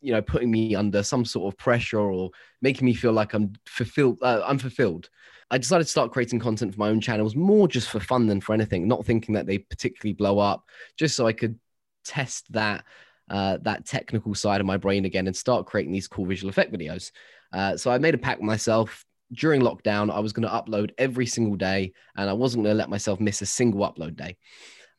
you 0.00 0.12
know, 0.12 0.22
putting 0.22 0.50
me 0.50 0.74
under 0.74 1.02
some 1.02 1.24
sort 1.24 1.52
of 1.52 1.58
pressure 1.58 2.00
or 2.00 2.30
making 2.62 2.86
me 2.86 2.94
feel 2.94 3.12
like 3.12 3.34
I'm 3.34 3.52
fulfilled. 3.66 4.18
Uh, 4.22 4.42
I'm 4.44 4.58
fulfilled. 4.58 5.10
I 5.50 5.58
decided 5.58 5.84
to 5.84 5.90
start 5.90 6.12
creating 6.12 6.38
content 6.38 6.72
for 6.72 6.80
my 6.80 6.88
own 6.88 7.00
channels 7.00 7.34
more 7.34 7.66
just 7.66 7.88
for 7.88 7.98
fun 7.98 8.26
than 8.26 8.40
for 8.40 8.54
anything, 8.54 8.86
not 8.86 9.04
thinking 9.04 9.34
that 9.34 9.46
they 9.46 9.58
particularly 9.58 10.14
blow 10.14 10.38
up, 10.38 10.64
just 10.96 11.16
so 11.16 11.26
I 11.26 11.32
could 11.32 11.58
test 12.04 12.50
that 12.52 12.84
uh, 13.30 13.58
that 13.62 13.86
technical 13.86 14.34
side 14.34 14.60
of 14.60 14.66
my 14.66 14.76
brain 14.76 15.04
again 15.06 15.26
and 15.26 15.36
start 15.36 15.66
creating 15.66 15.92
these 15.92 16.08
cool 16.08 16.26
visual 16.26 16.50
effect 16.50 16.72
videos. 16.72 17.12
Uh, 17.52 17.76
so 17.76 17.90
I 17.90 17.98
made 17.98 18.14
a 18.14 18.18
pact 18.18 18.40
with 18.40 18.46
myself 18.46 19.04
during 19.32 19.62
lockdown. 19.62 20.12
I 20.12 20.20
was 20.20 20.32
going 20.32 20.46
to 20.46 20.54
upload 20.54 20.90
every 20.98 21.26
single 21.26 21.56
day, 21.56 21.92
and 22.16 22.28
I 22.28 22.32
wasn't 22.32 22.64
going 22.64 22.74
to 22.74 22.78
let 22.78 22.90
myself 22.90 23.20
miss 23.20 23.40
a 23.40 23.46
single 23.46 23.80
upload 23.80 24.16
day. 24.16 24.36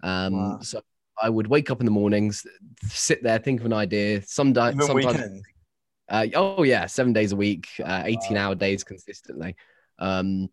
Um, 0.01 0.33
Wow. 0.33 0.59
So 0.61 0.81
I 1.21 1.29
would 1.29 1.47
wake 1.47 1.69
up 1.69 1.81
in 1.81 1.85
the 1.85 1.91
mornings, 1.91 2.45
sit 2.87 3.21
there, 3.21 3.37
think 3.37 3.59
of 3.59 3.65
an 3.67 3.73
idea. 3.73 4.23
Some 4.23 4.53
di- 4.53 4.69
Even 4.69 4.87
sometimes 4.87 5.41
uh, 6.09 6.27
oh 6.35 6.63
yeah, 6.63 6.85
seven 6.87 7.13
days 7.13 7.31
a 7.31 7.35
week, 7.35 7.67
uh, 7.83 8.03
18 8.05 8.35
hour 8.37 8.55
days 8.55 8.83
consistently. 8.83 9.55
Um, 9.99 10.49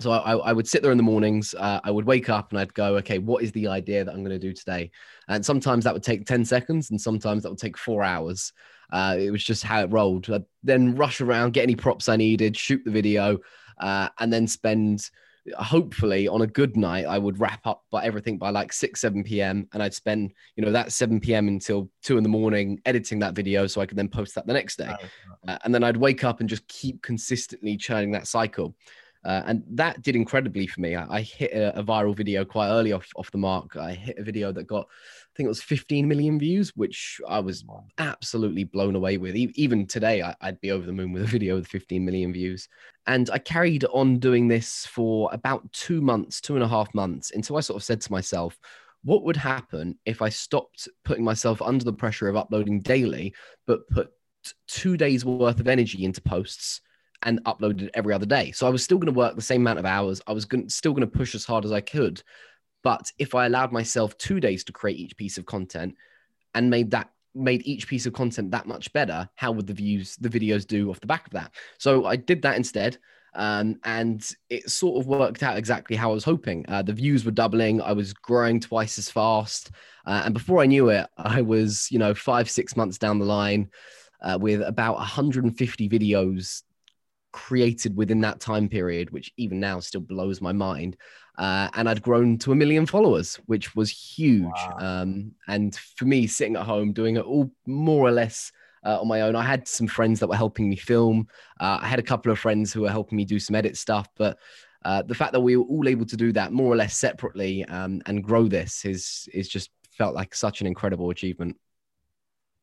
so 0.00 0.10
I, 0.10 0.36
I 0.36 0.52
would 0.52 0.68
sit 0.68 0.82
there 0.82 0.92
in 0.92 0.98
the 0.98 1.02
mornings. 1.02 1.54
Uh, 1.54 1.80
I 1.82 1.90
would 1.90 2.04
wake 2.04 2.28
up 2.28 2.50
and 2.50 2.60
I'd 2.60 2.74
go, 2.74 2.96
okay, 2.96 3.18
what 3.18 3.42
is 3.42 3.52
the 3.52 3.68
idea 3.68 4.04
that 4.04 4.12
I'm 4.12 4.22
going 4.22 4.30
to 4.30 4.38
do 4.38 4.52
today? 4.52 4.90
And 5.28 5.44
sometimes 5.44 5.84
that 5.84 5.94
would 5.94 6.02
take 6.02 6.26
10 6.26 6.44
seconds, 6.44 6.90
and 6.90 7.00
sometimes 7.00 7.42
that 7.42 7.50
would 7.50 7.58
take 7.58 7.78
four 7.78 8.04
hours. 8.04 8.52
Uh, 8.92 9.16
it 9.18 9.30
was 9.30 9.42
just 9.42 9.64
how 9.64 9.80
it 9.80 9.90
rolled. 9.90 10.30
I'd 10.30 10.44
then 10.62 10.94
rush 10.94 11.20
around, 11.20 11.54
get 11.54 11.62
any 11.62 11.76
props 11.76 12.08
I 12.08 12.16
needed, 12.16 12.56
shoot 12.56 12.82
the 12.84 12.90
video, 12.90 13.38
uh, 13.80 14.08
and 14.18 14.32
then 14.32 14.46
spend. 14.46 15.08
Hopefully, 15.56 16.26
on 16.26 16.42
a 16.42 16.46
good 16.48 16.76
night, 16.76 17.06
I 17.06 17.18
would 17.18 17.38
wrap 17.38 17.64
up 17.68 17.84
by 17.92 18.04
everything 18.04 18.36
by 18.36 18.50
like 18.50 18.72
six, 18.72 19.00
seven 19.00 19.22
p.m. 19.22 19.68
and 19.72 19.80
I'd 19.80 19.94
spend, 19.94 20.32
you 20.56 20.64
know, 20.64 20.72
that 20.72 20.90
seven 20.90 21.20
p.m. 21.20 21.46
until 21.46 21.88
two 22.02 22.16
in 22.16 22.24
the 22.24 22.28
morning 22.28 22.80
editing 22.84 23.20
that 23.20 23.34
video, 23.34 23.68
so 23.68 23.80
I 23.80 23.86
could 23.86 23.96
then 23.96 24.08
post 24.08 24.34
that 24.34 24.48
the 24.48 24.52
next 24.52 24.76
day. 24.76 24.92
Uh, 25.46 25.56
and 25.62 25.72
then 25.72 25.84
I'd 25.84 25.96
wake 25.96 26.24
up 26.24 26.40
and 26.40 26.48
just 26.48 26.66
keep 26.66 27.00
consistently 27.00 27.76
churning 27.76 28.10
that 28.10 28.26
cycle. 28.26 28.74
Uh, 29.26 29.42
and 29.46 29.64
that 29.68 30.00
did 30.02 30.14
incredibly 30.14 30.68
for 30.68 30.80
me. 30.80 30.94
I, 30.94 31.16
I 31.16 31.20
hit 31.20 31.52
a, 31.52 31.76
a 31.80 31.82
viral 31.82 32.16
video 32.16 32.44
quite 32.44 32.68
early 32.68 32.92
off, 32.92 33.08
off 33.16 33.32
the 33.32 33.38
mark. 33.38 33.74
I 33.74 33.92
hit 33.92 34.18
a 34.18 34.22
video 34.22 34.52
that 34.52 34.68
got, 34.68 34.86
I 34.86 35.30
think 35.36 35.46
it 35.46 35.48
was 35.48 35.62
15 35.64 36.06
million 36.06 36.38
views, 36.38 36.70
which 36.76 37.20
I 37.28 37.40
was 37.40 37.64
absolutely 37.98 38.62
blown 38.62 38.94
away 38.94 39.18
with. 39.18 39.34
E- 39.34 39.52
even 39.56 39.88
today, 39.88 40.22
I, 40.22 40.36
I'd 40.40 40.60
be 40.60 40.70
over 40.70 40.86
the 40.86 40.92
moon 40.92 41.12
with 41.12 41.24
a 41.24 41.26
video 41.36 41.56
with 41.56 41.66
15 41.66 42.04
million 42.04 42.32
views. 42.32 42.68
And 43.08 43.28
I 43.30 43.38
carried 43.38 43.84
on 43.86 44.20
doing 44.20 44.46
this 44.46 44.86
for 44.86 45.28
about 45.32 45.72
two 45.72 46.00
months, 46.00 46.40
two 46.40 46.54
and 46.54 46.62
a 46.62 46.68
half 46.68 46.94
months, 46.94 47.32
until 47.32 47.56
I 47.56 47.60
sort 47.60 47.78
of 47.78 47.84
said 47.84 48.00
to 48.02 48.12
myself, 48.12 48.56
what 49.02 49.24
would 49.24 49.36
happen 49.36 49.98
if 50.06 50.22
I 50.22 50.28
stopped 50.28 50.86
putting 51.04 51.24
myself 51.24 51.60
under 51.60 51.84
the 51.84 51.92
pressure 51.92 52.28
of 52.28 52.36
uploading 52.36 52.80
daily, 52.80 53.34
but 53.66 53.88
put 53.88 54.10
two 54.68 54.96
days 54.96 55.24
worth 55.24 55.58
of 55.58 55.66
energy 55.66 56.04
into 56.04 56.20
posts 56.20 56.80
and 57.22 57.42
uploaded 57.44 57.90
every 57.94 58.14
other 58.14 58.26
day. 58.26 58.52
So 58.52 58.66
I 58.66 58.70
was 58.70 58.82
still 58.82 58.98
going 58.98 59.12
to 59.12 59.18
work 59.18 59.36
the 59.36 59.42
same 59.42 59.62
amount 59.62 59.78
of 59.78 59.86
hours. 59.86 60.20
I 60.26 60.32
was 60.32 60.44
going, 60.44 60.68
still 60.68 60.92
going 60.92 61.08
to 61.08 61.18
push 61.18 61.34
as 61.34 61.44
hard 61.44 61.64
as 61.64 61.72
I 61.72 61.80
could. 61.80 62.22
But 62.82 63.10
if 63.18 63.34
I 63.34 63.46
allowed 63.46 63.72
myself 63.72 64.16
two 64.18 64.40
days 64.40 64.64
to 64.64 64.72
create 64.72 64.98
each 64.98 65.16
piece 65.16 65.38
of 65.38 65.46
content 65.46 65.94
and 66.54 66.70
made 66.70 66.90
that 66.92 67.10
made 67.34 67.66
each 67.66 67.86
piece 67.86 68.06
of 68.06 68.14
content 68.14 68.50
that 68.50 68.66
much 68.66 68.92
better, 68.92 69.28
how 69.34 69.52
would 69.52 69.66
the 69.66 69.74
views, 69.74 70.16
the 70.16 70.28
videos 70.28 70.66
do 70.66 70.90
off 70.90 71.00
the 71.00 71.06
back 71.06 71.26
of 71.26 71.34
that? 71.34 71.52
So 71.78 72.06
I 72.06 72.16
did 72.16 72.42
that 72.42 72.56
instead. 72.56 72.96
Um, 73.34 73.78
and 73.84 74.26
it 74.48 74.70
sort 74.70 74.98
of 74.98 75.06
worked 75.06 75.42
out 75.42 75.58
exactly 75.58 75.94
how 75.94 76.10
I 76.10 76.14
was 76.14 76.24
hoping. 76.24 76.64
Uh, 76.68 76.80
the 76.80 76.94
views 76.94 77.26
were 77.26 77.30
doubling. 77.30 77.82
I 77.82 77.92
was 77.92 78.14
growing 78.14 78.60
twice 78.60 78.98
as 78.98 79.10
fast. 79.10 79.70
Uh, 80.06 80.22
and 80.24 80.32
before 80.32 80.62
I 80.62 80.66
knew 80.66 80.88
it, 80.88 81.06
I 81.18 81.42
was, 81.42 81.88
you 81.90 81.98
know, 81.98 82.14
five, 82.14 82.48
six 82.48 82.76
months 82.76 82.96
down 82.96 83.18
the 83.18 83.26
line 83.26 83.70
uh, 84.22 84.38
with 84.40 84.62
about 84.62 84.96
150 84.96 85.88
videos 85.88 86.62
created 87.32 87.96
within 87.96 88.20
that 88.22 88.40
time 88.40 88.68
period, 88.68 89.10
which 89.10 89.32
even 89.36 89.60
now 89.60 89.80
still 89.80 90.00
blows 90.00 90.40
my 90.40 90.52
mind. 90.52 90.96
Uh, 91.38 91.68
and 91.74 91.88
I'd 91.88 92.02
grown 92.02 92.38
to 92.38 92.52
a 92.52 92.56
million 92.56 92.86
followers, 92.86 93.36
which 93.46 93.76
was 93.76 93.90
huge. 93.90 94.44
Wow. 94.44 94.76
Um, 94.78 95.32
and 95.48 95.74
for 95.74 96.06
me, 96.06 96.26
sitting 96.26 96.56
at 96.56 96.62
home 96.62 96.92
doing 96.92 97.16
it 97.16 97.24
all 97.24 97.50
more 97.66 98.06
or 98.06 98.10
less 98.10 98.52
uh, 98.84 99.00
on 99.00 99.08
my 99.08 99.20
own, 99.20 99.36
I 99.36 99.42
had 99.42 99.68
some 99.68 99.86
friends 99.86 100.20
that 100.20 100.28
were 100.28 100.36
helping 100.36 100.70
me 100.70 100.76
film. 100.76 101.28
Uh, 101.60 101.78
I 101.82 101.88
had 101.88 101.98
a 101.98 102.02
couple 102.02 102.32
of 102.32 102.38
friends 102.38 102.72
who 102.72 102.82
were 102.82 102.90
helping 102.90 103.16
me 103.16 103.24
do 103.24 103.38
some 103.38 103.54
edit 103.54 103.76
stuff, 103.76 104.08
but 104.16 104.38
uh, 104.84 105.02
the 105.02 105.14
fact 105.14 105.32
that 105.32 105.40
we 105.40 105.56
were 105.56 105.64
all 105.64 105.88
able 105.88 106.06
to 106.06 106.16
do 106.16 106.32
that 106.32 106.52
more 106.52 106.72
or 106.72 106.76
less 106.76 106.96
separately 106.96 107.64
um, 107.66 108.00
and 108.06 108.22
grow 108.22 108.46
this 108.46 108.84
is 108.84 109.28
is 109.34 109.48
just 109.48 109.70
felt 109.90 110.14
like 110.14 110.34
such 110.34 110.60
an 110.60 110.66
incredible 110.66 111.10
achievement. 111.10 111.56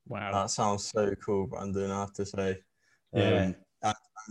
Wow. 0.08 0.32
That 0.32 0.50
sounds 0.50 0.86
so 0.86 1.14
cool, 1.16 1.48
Brandon. 1.48 1.92
I 1.92 2.00
have 2.00 2.14
to 2.14 2.26
say. 2.26 2.60
Yeah. 3.14 3.28
Um, 3.28 3.34
and 3.34 3.56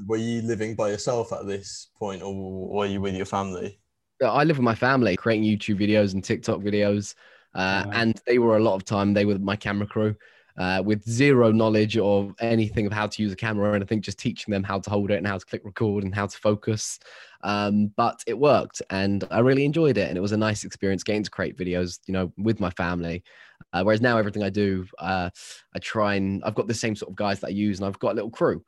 were 0.06 0.16
you 0.16 0.42
living 0.42 0.74
by 0.74 0.90
yourself 0.90 1.32
at 1.32 1.46
this 1.46 1.88
point, 1.98 2.22
or 2.22 2.32
were 2.68 2.86
you 2.86 3.00
with 3.00 3.14
your 3.14 3.26
family? 3.26 3.78
I 4.22 4.44
live 4.44 4.58
with 4.58 4.64
my 4.64 4.74
family, 4.74 5.16
creating 5.16 5.44
YouTube 5.44 5.80
videos 5.80 6.14
and 6.14 6.22
TikTok 6.22 6.60
videos, 6.60 7.14
uh, 7.54 7.84
Wow. 7.86 7.92
and 7.94 8.20
they 8.26 8.38
were 8.38 8.56
a 8.56 8.62
lot 8.62 8.74
of 8.76 8.84
time. 8.84 9.14
They 9.14 9.24
were 9.24 9.38
my 9.38 9.56
camera 9.56 9.86
crew. 9.86 10.14
Uh, 10.58 10.82
with 10.84 11.02
zero 11.08 11.50
knowledge 11.50 11.96
of 11.96 12.34
anything 12.40 12.84
of 12.84 12.92
how 12.92 13.06
to 13.06 13.22
use 13.22 13.32
a 13.32 13.36
camera 13.36 13.72
And 13.72 13.82
I 13.82 13.86
think 13.86 14.04
just 14.04 14.18
teaching 14.18 14.52
them 14.52 14.62
how 14.62 14.80
to 14.80 14.90
hold 14.90 15.10
it 15.10 15.16
and 15.16 15.26
how 15.26 15.38
to 15.38 15.46
click 15.46 15.62
record 15.64 16.04
and 16.04 16.14
how 16.14 16.26
to 16.26 16.36
focus. 16.36 16.98
Um, 17.42 17.86
but 17.96 18.22
it 18.26 18.38
worked 18.38 18.82
and 18.90 19.24
I 19.30 19.38
really 19.38 19.64
enjoyed 19.64 19.96
it. 19.96 20.08
And 20.10 20.18
it 20.18 20.20
was 20.20 20.32
a 20.32 20.36
nice 20.36 20.64
experience 20.64 21.04
getting 21.04 21.22
to 21.22 21.30
create 21.30 21.56
videos, 21.56 22.00
you 22.06 22.12
know, 22.12 22.34
with 22.36 22.60
my 22.60 22.68
family. 22.68 23.24
Uh, 23.72 23.82
whereas 23.82 24.02
now 24.02 24.18
everything 24.18 24.42
I 24.42 24.50
do, 24.50 24.86
uh, 24.98 25.30
I 25.74 25.78
try 25.78 26.16
and 26.16 26.44
I've 26.44 26.54
got 26.54 26.68
the 26.68 26.74
same 26.74 26.96
sort 26.96 27.08
of 27.10 27.16
guys 27.16 27.40
that 27.40 27.46
I 27.46 27.50
use 27.50 27.78
and 27.78 27.86
I've 27.86 27.98
got 27.98 28.12
a 28.12 28.16
little 28.16 28.30
crew. 28.30 28.62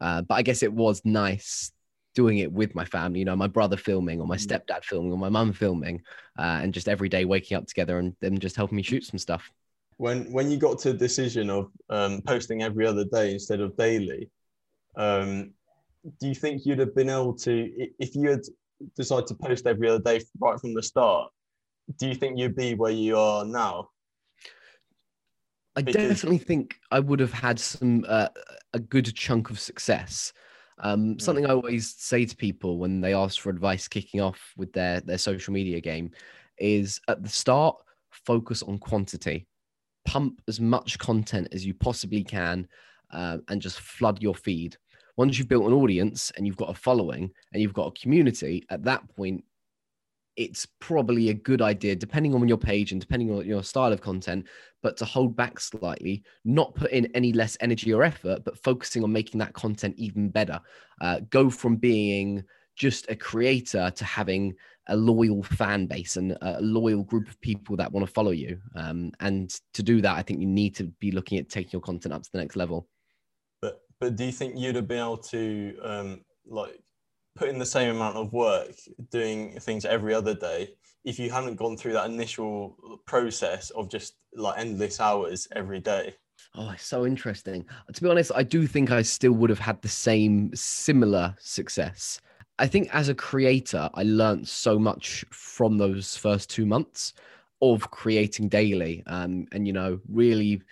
Uh, 0.00 0.22
but 0.22 0.34
I 0.34 0.42
guess 0.42 0.62
it 0.62 0.72
was 0.72 1.02
nice 1.04 1.72
doing 2.14 2.38
it 2.38 2.50
with 2.50 2.74
my 2.74 2.84
family, 2.84 3.18
you 3.18 3.24
know, 3.24 3.36
my 3.36 3.46
brother 3.46 3.76
filming 3.76 4.20
or 4.20 4.26
my 4.26 4.36
Mm. 4.36 4.46
stepdad 4.46 4.84
filming 4.84 5.12
or 5.12 5.18
my 5.18 5.28
mum 5.28 5.52
filming 5.52 6.02
uh, 6.38 6.60
and 6.62 6.72
just 6.72 6.88
every 6.88 7.08
day 7.08 7.24
waking 7.24 7.56
up 7.56 7.66
together 7.66 7.98
and 7.98 8.16
them 8.20 8.38
just 8.38 8.56
helping 8.56 8.76
me 8.76 8.82
shoot 8.82 9.04
some 9.04 9.18
stuff. 9.18 9.50
When 9.98 10.30
when 10.32 10.50
you 10.50 10.58
got 10.58 10.78
to 10.80 10.92
the 10.92 10.98
decision 10.98 11.48
of 11.50 11.70
um, 11.90 12.22
posting 12.22 12.62
every 12.62 12.86
other 12.86 13.04
day 13.04 13.32
instead 13.32 13.60
of 13.60 13.76
daily, 13.76 14.30
um, 14.96 15.52
do 16.20 16.28
you 16.28 16.34
think 16.34 16.64
you'd 16.66 16.78
have 16.78 16.94
been 16.94 17.10
able 17.10 17.34
to, 17.38 17.52
if 17.98 18.14
you 18.14 18.30
had 18.30 18.42
decided 18.96 19.26
to 19.28 19.34
post 19.34 19.66
every 19.66 19.88
other 19.88 20.02
day 20.02 20.20
right 20.38 20.60
from 20.60 20.74
the 20.74 20.82
start? 20.82 21.30
Do 21.98 22.08
you 22.08 22.14
think 22.14 22.38
you'd 22.38 22.56
be 22.56 22.74
where 22.74 22.92
you 22.92 23.16
are 23.18 23.44
now? 23.44 23.88
I 25.76 25.82
Because- 25.82 26.08
definitely 26.08 26.38
think 26.38 26.76
I 26.90 27.00
would 27.00 27.20
have 27.20 27.32
had 27.32 27.58
some 27.58 28.04
uh, 28.08 28.28
a 28.76 28.80
good 28.80 29.12
chunk 29.14 29.50
of 29.50 29.58
success. 29.58 30.32
Um, 30.78 31.18
something 31.18 31.46
I 31.46 31.54
always 31.54 31.94
say 31.96 32.26
to 32.26 32.36
people 32.36 32.78
when 32.78 33.00
they 33.00 33.14
ask 33.14 33.40
for 33.40 33.48
advice 33.48 33.88
kicking 33.88 34.20
off 34.20 34.52
with 34.56 34.72
their 34.72 35.00
their 35.00 35.18
social 35.18 35.54
media 35.54 35.80
game 35.80 36.10
is 36.58 37.00
at 37.08 37.22
the 37.22 37.28
start 37.28 37.76
focus 38.10 38.62
on 38.62 38.78
quantity, 38.78 39.46
pump 40.04 40.40
as 40.48 40.60
much 40.60 40.98
content 40.98 41.48
as 41.52 41.64
you 41.66 41.74
possibly 41.74 42.22
can, 42.22 42.68
uh, 43.12 43.38
and 43.48 43.62
just 43.62 43.80
flood 43.80 44.22
your 44.22 44.34
feed. 44.34 44.76
Once 45.16 45.38
you've 45.38 45.48
built 45.48 45.66
an 45.66 45.72
audience 45.72 46.30
and 46.36 46.46
you've 46.46 46.58
got 46.58 46.70
a 46.70 46.74
following 46.74 47.30
and 47.52 47.62
you've 47.62 47.72
got 47.72 47.86
a 47.86 48.00
community, 48.00 48.62
at 48.68 48.84
that 48.84 49.02
point 49.16 49.42
it's 50.36 50.66
probably 50.80 51.30
a 51.30 51.34
good 51.34 51.62
idea, 51.62 51.96
depending 51.96 52.34
on 52.34 52.46
your 52.46 52.58
page 52.58 52.92
and 52.92 53.00
depending 53.00 53.30
on 53.30 53.44
your 53.46 53.62
style 53.62 53.92
of 53.92 54.00
content, 54.00 54.46
but 54.82 54.96
to 54.98 55.04
hold 55.04 55.34
back 55.34 55.58
slightly, 55.58 56.22
not 56.44 56.74
put 56.74 56.90
in 56.90 57.06
any 57.14 57.32
less 57.32 57.56
energy 57.60 57.92
or 57.92 58.04
effort, 58.04 58.44
but 58.44 58.62
focusing 58.62 59.02
on 59.02 59.12
making 59.12 59.38
that 59.38 59.54
content 59.54 59.94
even 59.96 60.28
better. 60.28 60.60
Uh, 61.00 61.20
go 61.30 61.48
from 61.48 61.76
being 61.76 62.44
just 62.76 63.10
a 63.10 63.16
creator 63.16 63.90
to 63.96 64.04
having 64.04 64.54
a 64.88 64.96
loyal 64.96 65.42
fan 65.42 65.86
base 65.86 66.16
and 66.16 66.36
a 66.42 66.60
loyal 66.60 67.02
group 67.02 67.28
of 67.28 67.40
people 67.40 67.76
that 67.76 67.90
want 67.90 68.06
to 68.06 68.12
follow 68.12 68.30
you. 68.30 68.60
Um, 68.76 69.10
and 69.20 69.50
to 69.74 69.82
do 69.82 70.00
that, 70.02 70.16
I 70.16 70.22
think 70.22 70.40
you 70.40 70.46
need 70.46 70.76
to 70.76 70.84
be 71.00 71.10
looking 71.10 71.38
at 71.38 71.48
taking 71.48 71.70
your 71.72 71.80
content 71.80 72.14
up 72.14 72.22
to 72.22 72.32
the 72.32 72.38
next 72.38 72.56
level. 72.56 72.86
But 73.62 73.80
but 73.98 74.16
do 74.16 74.24
you 74.24 74.32
think 74.32 74.58
you'd 74.58 74.76
have 74.76 74.86
been 74.86 74.98
able 74.98 75.16
to 75.18 75.78
um, 75.82 76.24
like 76.46 76.78
put 77.36 77.48
in 77.48 77.58
the 77.58 77.66
same 77.66 77.94
amount 77.94 78.16
of 78.16 78.32
work 78.32 78.72
doing 79.10 79.58
things 79.60 79.84
every 79.84 80.14
other 80.14 80.34
day 80.34 80.70
if 81.04 81.18
you 81.18 81.30
hadn't 81.30 81.54
gone 81.54 81.76
through 81.76 81.92
that 81.92 82.10
initial 82.10 83.00
process 83.06 83.70
of 83.70 83.88
just 83.88 84.16
like 84.34 84.58
endless 84.58 85.00
hours 85.00 85.46
every 85.54 85.80
day? 85.80 86.14
Oh, 86.54 86.70
it's 86.70 86.86
so 86.86 87.06
interesting. 87.06 87.64
To 87.92 88.02
be 88.02 88.08
honest, 88.08 88.32
I 88.34 88.42
do 88.42 88.66
think 88.66 88.90
I 88.90 89.02
still 89.02 89.32
would 89.32 89.50
have 89.50 89.58
had 89.58 89.80
the 89.82 89.88
same 89.88 90.50
similar 90.54 91.36
success. 91.38 92.20
I 92.58 92.66
think 92.66 92.92
as 92.94 93.08
a 93.08 93.14
creator, 93.14 93.90
I 93.94 94.02
learned 94.02 94.48
so 94.48 94.78
much 94.78 95.24
from 95.30 95.76
those 95.76 96.16
first 96.16 96.50
two 96.50 96.66
months 96.66 97.12
of 97.60 97.90
creating 97.90 98.48
daily 98.48 99.02
um, 99.06 99.46
and, 99.52 99.66
you 99.66 99.72
know, 99.72 100.00
really 100.08 100.62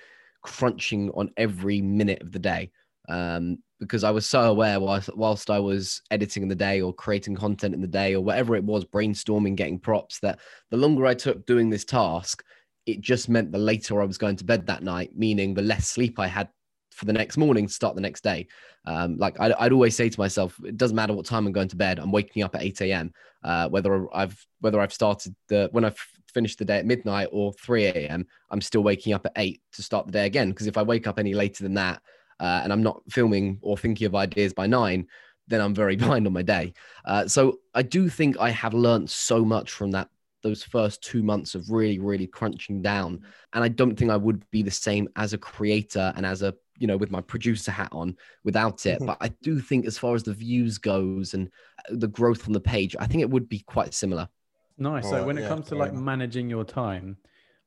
crunching 0.42 1.10
on 1.10 1.30
every 1.36 1.80
minute 1.80 2.22
of 2.22 2.32
the 2.32 2.38
day. 2.38 2.70
Um, 3.08 3.58
because 3.80 4.04
I 4.04 4.10
was 4.10 4.26
so 4.26 4.42
aware 4.42 4.80
whilst, 4.80 5.14
whilst 5.16 5.50
I 5.50 5.58
was 5.58 6.02
editing 6.10 6.42
in 6.42 6.48
the 6.48 6.54
day 6.54 6.80
or 6.80 6.92
creating 6.92 7.34
content 7.34 7.74
in 7.74 7.80
the 7.80 7.86
day 7.86 8.14
or 8.14 8.20
whatever 8.20 8.56
it 8.56 8.64
was, 8.64 8.84
brainstorming, 8.84 9.56
getting 9.56 9.78
props, 9.78 10.20
that 10.20 10.38
the 10.70 10.76
longer 10.76 11.06
I 11.06 11.14
took 11.14 11.46
doing 11.46 11.70
this 11.70 11.84
task, 11.84 12.44
it 12.86 13.00
just 13.00 13.28
meant 13.28 13.52
the 13.52 13.58
later 13.58 14.00
I 14.00 14.04
was 14.04 14.18
going 14.18 14.36
to 14.36 14.44
bed 14.44 14.66
that 14.66 14.82
night, 14.82 15.12
meaning 15.16 15.54
the 15.54 15.62
less 15.62 15.88
sleep 15.88 16.18
I 16.18 16.26
had 16.26 16.48
for 16.90 17.06
the 17.06 17.12
next 17.12 17.36
morning 17.36 17.66
to 17.66 17.72
start 17.72 17.94
the 17.94 18.00
next 18.00 18.22
day. 18.22 18.46
Um, 18.86 19.16
like 19.16 19.40
I'd, 19.40 19.52
I'd 19.52 19.72
always 19.72 19.96
say 19.96 20.08
to 20.08 20.20
myself, 20.20 20.58
it 20.64 20.76
doesn't 20.76 20.94
matter 20.94 21.12
what 21.12 21.26
time 21.26 21.46
I'm 21.46 21.52
going 21.52 21.68
to 21.68 21.76
bed. 21.76 21.98
I'm 21.98 22.12
waking 22.12 22.42
up 22.42 22.54
at 22.54 22.62
8 22.62 22.82
a.m. 22.82 23.12
Uh, 23.42 23.68
whether 23.68 24.06
I've 24.14 24.46
whether 24.60 24.80
I've 24.80 24.92
started 24.92 25.34
the 25.48 25.68
when 25.72 25.84
I've 25.84 25.98
finished 26.32 26.58
the 26.58 26.64
day 26.64 26.78
at 26.78 26.86
midnight 26.86 27.28
or 27.32 27.52
3 27.54 27.86
a.m. 27.86 28.26
I'm 28.50 28.60
still 28.60 28.82
waking 28.82 29.12
up 29.12 29.26
at 29.26 29.32
eight 29.36 29.60
to 29.72 29.82
start 29.82 30.06
the 30.06 30.12
day 30.12 30.26
again. 30.26 30.50
Because 30.50 30.66
if 30.66 30.76
I 30.76 30.82
wake 30.82 31.06
up 31.06 31.18
any 31.18 31.34
later 31.34 31.64
than 31.64 31.74
that 31.74 32.02
uh, 32.40 32.60
and 32.62 32.72
I'm 32.72 32.82
not 32.82 33.02
filming 33.10 33.58
or 33.62 33.76
thinking 33.76 34.06
of 34.06 34.14
ideas 34.14 34.52
by 34.52 34.66
nine, 34.66 35.06
then 35.48 35.60
I'm 35.60 35.74
very 35.74 35.96
behind 36.04 36.26
on 36.26 36.32
my 36.32 36.42
day. 36.42 36.74
Uh, 37.04 37.26
so 37.28 37.60
I 37.74 37.82
do 37.82 38.08
think 38.08 38.38
I 38.38 38.50
have 38.50 38.74
learned 38.74 39.10
so 39.10 39.44
much 39.44 39.70
from 39.72 39.90
that 39.92 40.08
those 40.42 40.62
first 40.62 41.02
two 41.02 41.22
months 41.22 41.54
of 41.54 41.70
really 41.70 41.98
really 41.98 42.26
crunching 42.26 42.82
down 42.82 43.18
and 43.54 43.64
i 43.64 43.68
don't 43.68 43.96
think 43.96 44.10
i 44.10 44.16
would 44.16 44.44
be 44.50 44.62
the 44.62 44.70
same 44.70 45.08
as 45.16 45.32
a 45.32 45.38
creator 45.38 46.12
and 46.16 46.26
as 46.26 46.42
a 46.42 46.54
you 46.78 46.86
know 46.86 46.98
with 46.98 47.10
my 47.10 47.22
producer 47.22 47.70
hat 47.70 47.88
on 47.92 48.14
without 48.44 48.84
it 48.84 49.00
Mhm. 49.00 49.06
but 49.06 49.16
i 49.22 49.28
do 49.42 49.58
think 49.58 49.86
as 49.86 49.96
far 49.96 50.14
as 50.14 50.22
the 50.22 50.34
views 50.34 50.76
goes 50.76 51.32
and 51.32 51.48
uh, 51.78 51.94
the 51.96 52.08
growth 52.08 52.46
on 52.46 52.52
the 52.52 52.60
page 52.60 52.94
i 53.00 53.06
think 53.06 53.22
it 53.22 53.30
would 53.30 53.48
be 53.48 53.60
quite 53.60 53.94
similar 53.94 54.28
Nice. 54.76 55.04
So 55.04 55.10
Alright, 55.10 55.26
when 55.26 55.38
it 55.38 55.48
comes 55.48 55.64
to 55.66 55.70
fair 55.70 55.78
like 55.78 55.94
managing 55.94 56.50
your 56.50 56.64
time, 56.64 57.16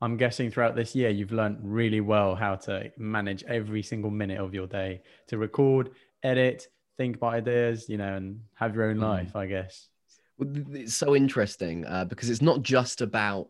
I'm 0.01 0.17
guessing 0.17 0.51
throughout 0.51 0.75
this 0.75 0.93
year 0.95 1.09
you've 1.09 1.31
learned 1.31 1.57
really 1.61 2.01
well 2.01 2.35
how 2.35 2.55
to 2.55 2.91
manage 2.97 3.43
every 3.45 3.81
single 3.81 4.11
minute 4.11 4.39
of 4.39 4.53
your 4.53 4.67
day 4.67 5.01
to 5.27 5.37
record, 5.37 5.91
edit, 6.23 6.67
think 6.97 7.15
about 7.15 7.33
ideas, 7.33 7.89
you 7.89 7.97
know, 7.97 8.15
and 8.15 8.41
have 8.55 8.75
your 8.75 8.85
own 8.85 8.97
Mm. 8.97 9.01
life, 9.01 9.35
I 9.35 9.47
guess. 9.47 9.87
Well, 10.37 10.49
th- 10.53 10.65
th- 10.67 10.83
It's 10.85 10.93
so 10.95 11.15
interesting 11.15 11.85
uh, 11.85 12.05
because 12.05 12.29
it's 12.29 12.41
not 12.43 12.61
just 12.61 13.01
about 13.01 13.49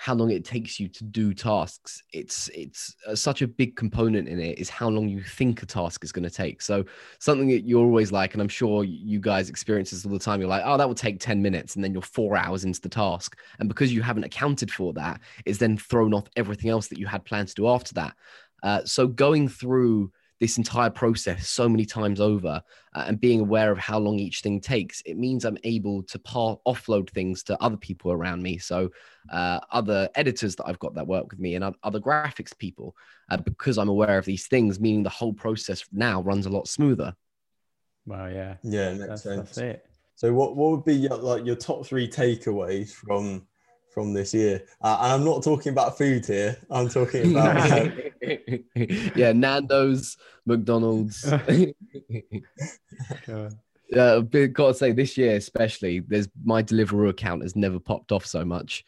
how 0.00 0.14
long 0.14 0.30
it 0.30 0.44
takes 0.44 0.78
you 0.78 0.88
to 0.88 1.02
do 1.02 1.34
tasks. 1.34 2.04
It's 2.12 2.48
it's 2.54 2.94
uh, 3.04 3.16
such 3.16 3.42
a 3.42 3.48
big 3.48 3.74
component 3.74 4.28
in 4.28 4.38
it 4.38 4.56
is 4.56 4.70
how 4.70 4.88
long 4.88 5.08
you 5.08 5.24
think 5.24 5.60
a 5.64 5.66
task 5.66 6.04
is 6.04 6.12
going 6.12 6.22
to 6.22 6.30
take. 6.30 6.62
So 6.62 6.84
something 7.18 7.48
that 7.48 7.66
you're 7.66 7.84
always 7.84 8.12
like, 8.12 8.34
and 8.34 8.40
I'm 8.40 8.48
sure 8.48 8.84
you 8.84 9.18
guys 9.18 9.50
experience 9.50 9.90
this 9.90 10.06
all 10.06 10.12
the 10.12 10.20
time. 10.20 10.40
You're 10.40 10.48
like, 10.48 10.62
oh, 10.64 10.76
that 10.76 10.86
will 10.86 10.94
take 10.94 11.18
ten 11.18 11.42
minutes, 11.42 11.74
and 11.74 11.82
then 11.82 11.92
you're 11.92 12.02
four 12.02 12.36
hours 12.36 12.64
into 12.64 12.80
the 12.80 12.88
task, 12.88 13.36
and 13.58 13.68
because 13.68 13.92
you 13.92 14.00
haven't 14.00 14.22
accounted 14.22 14.70
for 14.70 14.92
that, 14.92 15.20
it's 15.44 15.58
then 15.58 15.76
thrown 15.76 16.14
off 16.14 16.28
everything 16.36 16.70
else 16.70 16.86
that 16.86 16.98
you 16.98 17.08
had 17.08 17.24
planned 17.24 17.48
to 17.48 17.54
do 17.54 17.66
after 17.66 17.92
that. 17.94 18.14
Uh, 18.62 18.84
so 18.84 19.08
going 19.08 19.48
through 19.48 20.12
this 20.40 20.58
entire 20.58 20.90
process 20.90 21.48
so 21.48 21.68
many 21.68 21.84
times 21.84 22.20
over 22.20 22.62
uh, 22.94 23.04
and 23.06 23.20
being 23.20 23.40
aware 23.40 23.72
of 23.72 23.78
how 23.78 23.98
long 23.98 24.18
each 24.18 24.40
thing 24.40 24.60
takes, 24.60 25.00
it 25.02 25.16
means 25.16 25.44
I'm 25.44 25.58
able 25.64 26.02
to 26.04 26.18
par- 26.20 26.58
offload 26.66 27.10
things 27.10 27.42
to 27.44 27.60
other 27.62 27.76
people 27.76 28.12
around 28.12 28.42
me. 28.42 28.58
So, 28.58 28.90
uh, 29.30 29.60
other 29.70 30.08
editors 30.14 30.56
that 30.56 30.66
I've 30.66 30.78
got 30.78 30.94
that 30.94 31.06
work 31.06 31.30
with 31.30 31.40
me 31.40 31.54
and 31.54 31.74
other 31.82 32.00
graphics 32.00 32.56
people, 32.56 32.96
uh, 33.30 33.36
because 33.38 33.78
I'm 33.78 33.88
aware 33.88 34.18
of 34.18 34.24
these 34.24 34.46
things, 34.46 34.80
meaning 34.80 35.02
the 35.02 35.10
whole 35.10 35.32
process 35.32 35.84
now 35.92 36.22
runs 36.22 36.46
a 36.46 36.50
lot 36.50 36.68
smoother. 36.68 37.14
Wow, 38.06 38.26
yeah. 38.28 38.56
Yeah, 38.62 38.94
makes 38.94 39.08
That's, 39.08 39.22
sense. 39.22 39.36
that's 39.36 39.58
it. 39.58 39.86
So 40.14 40.32
what, 40.32 40.56
what 40.56 40.70
would 40.70 40.84
be 40.84 40.94
your, 40.94 41.16
like 41.16 41.44
your 41.44 41.56
top 41.56 41.86
three 41.86 42.08
takeaways 42.08 42.90
from 42.90 43.46
from 43.98 44.12
this 44.12 44.32
year? 44.32 44.62
Uh, 44.80 44.96
and 45.02 45.12
I'm 45.14 45.24
not 45.24 45.42
talking 45.42 45.72
about 45.72 45.98
food 45.98 46.24
here. 46.24 46.56
I'm 46.70 46.88
talking 46.88 47.32
about 47.36 47.72
um, 47.72 47.92
yeah, 49.16 49.32
Nando's, 49.32 50.16
McDonald's. 50.46 51.24
God. 53.26 53.58
Yeah, 53.90 54.14
I've 54.16 54.52
gotta 54.52 54.74
say 54.74 54.92
this 54.92 55.18
year 55.18 55.34
especially, 55.34 55.98
there's 56.00 56.28
my 56.44 56.62
Deliveroo 56.62 57.08
account 57.08 57.42
has 57.42 57.56
never 57.56 57.80
popped 57.80 58.12
off 58.12 58.24
so 58.24 58.44
much. 58.44 58.84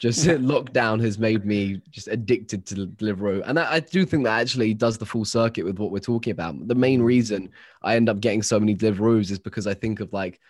Just 0.00 0.26
lockdown 0.26 1.00
has 1.00 1.18
made 1.18 1.46
me 1.46 1.80
just 1.90 2.08
addicted 2.08 2.66
to 2.66 2.74
Deliveroo, 2.74 3.42
and 3.46 3.58
I, 3.58 3.74
I 3.74 3.80
do 3.80 4.04
think 4.04 4.24
that 4.24 4.40
actually 4.40 4.74
does 4.74 4.98
the 4.98 5.06
full 5.06 5.24
circuit 5.24 5.64
with 5.64 5.78
what 5.78 5.92
we're 5.92 6.00
talking 6.00 6.32
about. 6.32 6.68
The 6.68 6.74
main 6.74 7.00
reason 7.00 7.48
I 7.82 7.96
end 7.96 8.10
up 8.10 8.20
getting 8.20 8.42
so 8.42 8.60
many 8.60 8.74
Deliveroos 8.74 9.30
is 9.30 9.38
because 9.38 9.66
I 9.66 9.74
think 9.74 10.00
of 10.00 10.12
like 10.12 10.40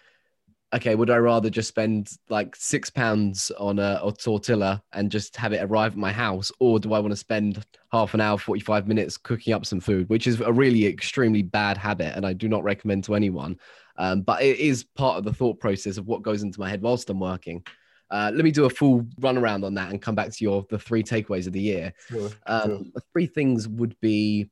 okay, 0.75 0.95
would 0.95 1.11
I 1.11 1.17
rather 1.17 1.51
just 1.51 1.69
spend 1.69 2.11
like 2.29 2.57
six 2.57 2.89
pounds 2.89 3.51
on 3.59 3.79
a, 3.79 4.01
a, 4.03 4.13
tortilla 4.13 4.83
and 4.93 5.11
just 5.11 5.37
have 5.37 5.53
it 5.53 5.63
arrive 5.63 5.93
at 5.93 5.99
my 5.99 6.13
house, 6.13 6.51
or 6.61 6.79
do 6.79 6.95
I 6.95 6.99
want 6.99 7.13
to 7.13 7.17
spend 7.17 7.65
half 7.91 8.15
an 8.15 8.21
hour, 8.21 8.39
forty-five 8.39 8.89
minutes 8.89 9.17
cooking 9.17 9.53
up 9.53 9.67
some 9.67 9.81
food, 9.81 10.09
which 10.09 10.27
is 10.27 10.41
a 10.41 10.53
really 10.53 10.87
extremely 10.87 11.43
bad 11.43 11.77
habit, 11.77 12.17
and 12.17 12.27
I 12.27 12.33
do 12.33 12.49
not 12.49 12.65
recommend 12.65 13.05
to 13.05 13.15
anyone. 13.15 13.59
Um, 13.97 14.23
but 14.23 14.43
it 14.43 14.59
is 14.59 14.85
part 14.85 15.19
of 15.19 15.25
the 15.25 15.35
thought 15.35 15.61
process 15.61 15.99
of 15.99 16.07
what 16.07 16.23
goes 16.23 16.43
into 16.43 16.59
my 16.59 16.69
head 16.69 16.81
whilst 16.81 17.11
I'm 17.11 17.21
working. 17.21 17.65
Uh, 18.11 18.31
let 18.35 18.45
me 18.45 18.51
do 18.51 18.65
a 18.65 18.71
full 18.71 19.07
run 19.21 19.39
around 19.39 19.65
on 19.65 19.75
that 19.75 19.91
and 19.91 20.01
come 20.01 20.15
back 20.15 20.31
to 20.31 20.45
your 20.45 20.67
the 20.71 20.79
three 20.79 21.03
takeaways 21.03 21.47
of 21.47 21.53
the 21.53 21.61
year. 21.61 21.93
Sure, 22.09 22.31
um, 22.47 22.85
sure. 22.85 23.03
Three 23.13 23.27
things 23.27 23.69
would 23.69 23.99
be 24.01 24.51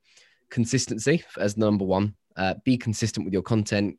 consistency 0.50 1.22
as 1.38 1.56
number 1.56 1.84
one. 1.84 2.14
Uh, 2.36 2.54
be 2.64 2.76
consistent 2.76 3.24
with 3.24 3.32
your 3.32 3.42
content 3.42 3.98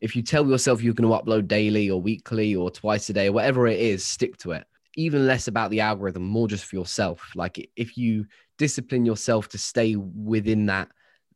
if 0.00 0.16
you 0.16 0.22
tell 0.22 0.46
yourself 0.48 0.82
you're 0.82 0.94
going 0.94 1.10
to 1.10 1.16
upload 1.16 1.46
daily 1.46 1.90
or 1.90 2.00
weekly 2.00 2.54
or 2.54 2.70
twice 2.70 3.08
a 3.10 3.12
day, 3.12 3.28
or 3.28 3.32
whatever 3.32 3.66
it 3.66 3.78
is, 3.78 4.04
stick 4.04 4.36
to 4.38 4.52
it. 4.52 4.64
Even 4.96 5.26
less 5.26 5.46
about 5.46 5.70
the 5.70 5.80
algorithm, 5.80 6.24
more 6.24 6.48
just 6.48 6.64
for 6.64 6.76
yourself. 6.76 7.30
Like 7.34 7.70
if 7.76 7.96
you 7.96 8.26
discipline 8.58 9.04
yourself 9.04 9.48
to 9.48 9.58
stay 9.58 9.96
within 9.96 10.66
that 10.66 10.88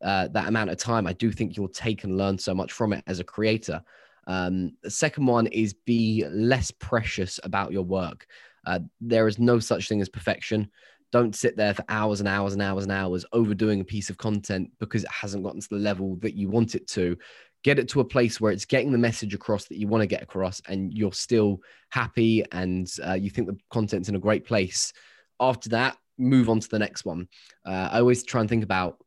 uh, 0.02 0.28
that 0.28 0.48
amount 0.48 0.70
of 0.70 0.76
time, 0.76 1.06
I 1.06 1.14
do 1.14 1.32
think 1.32 1.56
you'll 1.56 1.68
take 1.68 2.04
and 2.04 2.18
learn 2.18 2.36
so 2.36 2.54
much 2.54 2.72
from 2.72 2.92
it 2.92 3.02
as 3.06 3.20
a 3.20 3.24
creator. 3.24 3.82
Um, 4.26 4.72
the 4.82 4.90
second 4.90 5.26
one 5.26 5.46
is 5.46 5.72
be 5.72 6.24
less 6.30 6.70
precious 6.70 7.40
about 7.42 7.72
your 7.72 7.84
work. 7.84 8.26
Uh, 8.66 8.80
there 9.00 9.28
is 9.28 9.38
no 9.38 9.58
such 9.58 9.88
thing 9.88 10.00
as 10.00 10.08
perfection. 10.08 10.70
Don't 11.12 11.34
sit 11.34 11.56
there 11.56 11.74
for 11.74 11.84
hours 11.88 12.20
and 12.20 12.28
hours 12.28 12.54
and 12.54 12.60
hours 12.60 12.84
and 12.84 12.92
hours 12.92 13.24
overdoing 13.32 13.80
a 13.80 13.84
piece 13.84 14.10
of 14.10 14.18
content 14.18 14.70
because 14.80 15.04
it 15.04 15.10
hasn't 15.10 15.44
gotten 15.44 15.60
to 15.60 15.68
the 15.68 15.76
level 15.76 16.16
that 16.16 16.34
you 16.34 16.48
want 16.48 16.74
it 16.74 16.86
to 16.88 17.16
get 17.64 17.78
it 17.78 17.88
to 17.88 18.00
a 18.00 18.04
place 18.04 18.40
where 18.40 18.52
it's 18.52 18.66
getting 18.66 18.92
the 18.92 18.98
message 18.98 19.34
across 19.34 19.64
that 19.64 19.78
you 19.78 19.88
want 19.88 20.02
to 20.02 20.06
get 20.06 20.22
across 20.22 20.60
and 20.68 20.92
you're 20.92 21.12
still 21.12 21.60
happy 21.88 22.44
and 22.52 22.88
uh, 23.04 23.14
you 23.14 23.30
think 23.30 23.48
the 23.48 23.56
content's 23.70 24.08
in 24.08 24.14
a 24.14 24.20
great 24.20 24.46
place. 24.46 24.92
After 25.40 25.70
that 25.70 25.96
move 26.18 26.48
on 26.48 26.60
to 26.60 26.68
the 26.68 26.78
next 26.78 27.04
one. 27.04 27.26
Uh, 27.66 27.88
i 27.90 27.98
always 27.98 28.22
try 28.22 28.40
and 28.40 28.48
think 28.48 28.62
about 28.62 28.98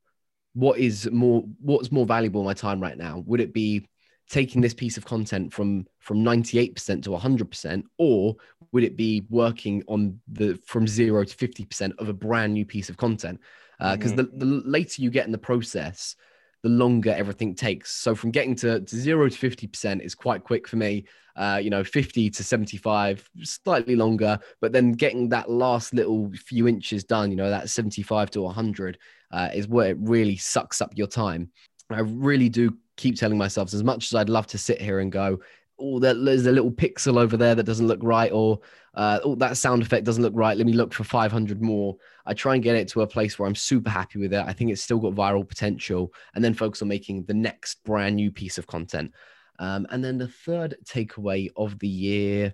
what 0.54 0.80
is 0.80 1.10
more 1.12 1.44
what's 1.62 1.92
more 1.92 2.06
valuable 2.06 2.42
in 2.42 2.46
my 2.46 2.54
time 2.54 2.82
right 2.82 2.98
now? 2.98 3.24
Would 3.28 3.40
it 3.40 3.54
be 3.54 3.88
taking 4.30 4.60
this 4.60 4.74
piece 4.74 4.98
of 4.98 5.06
content 5.06 5.54
from 5.54 5.86
from 6.00 6.18
98% 6.24 7.04
to 7.04 7.12
100% 7.12 7.84
or 7.98 8.36
would 8.72 8.84
it 8.84 8.98
be 8.98 9.26
working 9.30 9.84
on 9.88 10.20
the 10.28 10.60
from 10.66 10.88
0 10.88 11.24
to 11.24 11.36
50% 11.48 11.94
of 12.00 12.10
a 12.10 12.14
brand 12.14 12.54
new 12.54 12.66
piece 12.66 12.90
of 12.90 12.98
content? 12.98 13.40
Because 13.80 14.14
uh, 14.14 14.16
mm-hmm. 14.16 14.40
the, 14.40 14.46
the 14.46 14.68
later 14.68 15.02
you 15.02 15.12
get 15.12 15.28
in 15.28 15.32
the 15.32 15.38
process 15.38 16.16
the 16.64 16.70
longer 16.70 17.14
everything 17.14 17.56
takes. 17.56 17.92
So 17.92 18.16
from 18.16 18.32
getting 18.32 18.56
to, 18.58 18.82
to 18.82 18.96
zero 18.96 19.30
to 19.30 19.50
50% 19.50 20.02
is 20.02 20.16
quite 20.16 20.44
quick 20.44 20.68
for 20.68 20.78
me. 20.78 21.06
Uh, 21.36 21.60
you 21.62 21.70
know, 21.70 21.84
50 21.84 22.32
to 22.32 22.44
75, 22.44 23.30
slightly 23.44 23.96
longer, 23.96 24.40
but 24.60 24.72
then 24.72 24.92
getting 24.92 25.30
that 25.30 25.52
last 25.52 25.94
little 25.94 26.32
few 26.34 26.68
inches 26.68 27.04
done, 27.04 27.30
you 27.30 27.38
know, 27.38 27.52
that 27.52 27.70
75 27.70 28.32
to 28.32 28.42
100 28.42 28.98
uh, 29.32 29.50
is 29.54 29.68
where 29.68 29.92
it 29.92 29.98
really 30.00 30.36
sucks 30.36 30.82
up 30.82 30.92
your 30.96 31.06
time. 31.06 31.52
I 31.92 32.00
really 32.00 32.50
do 32.50 32.76
keep 32.98 33.18
telling 33.18 33.38
myself, 33.38 33.74
as 33.74 33.84
much 33.84 34.06
as 34.06 34.16
I'd 34.16 34.30
love 34.30 34.48
to 34.48 34.58
sit 34.58 34.82
here 34.82 35.00
and 35.00 35.12
go, 35.12 35.40
oh, 35.80 36.00
there's 36.00 36.46
a 36.46 36.52
little 36.52 36.72
pixel 36.72 37.18
over 37.18 37.38
there 37.38 37.56
that 37.56 37.64
doesn't 37.64 37.88
look 37.88 38.00
right, 38.02 38.32
or 38.32 38.60
uh, 38.94 39.20
oh, 39.24 39.36
that 39.36 39.58
sound 39.58 39.82
effect 39.82 40.06
doesn't 40.06 40.24
look 40.24 40.34
right. 40.36 40.58
Let 40.58 40.66
me 40.66 40.74
look 40.74 40.94
for 40.94 41.04
500 41.04 41.62
more. 41.62 41.98
I 42.26 42.34
try 42.34 42.56
and 42.56 42.64
get 42.64 42.76
it 42.76 42.88
to 42.90 43.02
a 43.02 43.08
place 43.08 43.38
where 43.38 43.48
I'm 43.48 43.56
super 43.56 43.90
happy 43.90 44.20
with 44.20 44.34
it. 44.34 44.44
I 44.46 44.54
think 44.54 44.72
it's 44.72 44.82
still 44.82 45.00
got 45.00 45.14
viral 45.14 45.48
potential, 45.48 46.14
and 46.36 46.44
then 46.44 46.54
focus 46.54 46.82
on 46.82 46.88
making 46.88 47.26
the 47.26 47.34
next 47.34 47.84
brand 47.84 48.16
new 48.16 48.32
piece 48.32 48.58
of 48.58 48.68
content. 48.68 49.14
Um, 49.60 49.88
and 49.90 50.04
then 50.04 50.18
the 50.18 50.28
third 50.28 50.76
takeaway 50.84 51.50
of 51.56 51.80
the 51.80 51.88
year, 51.88 52.54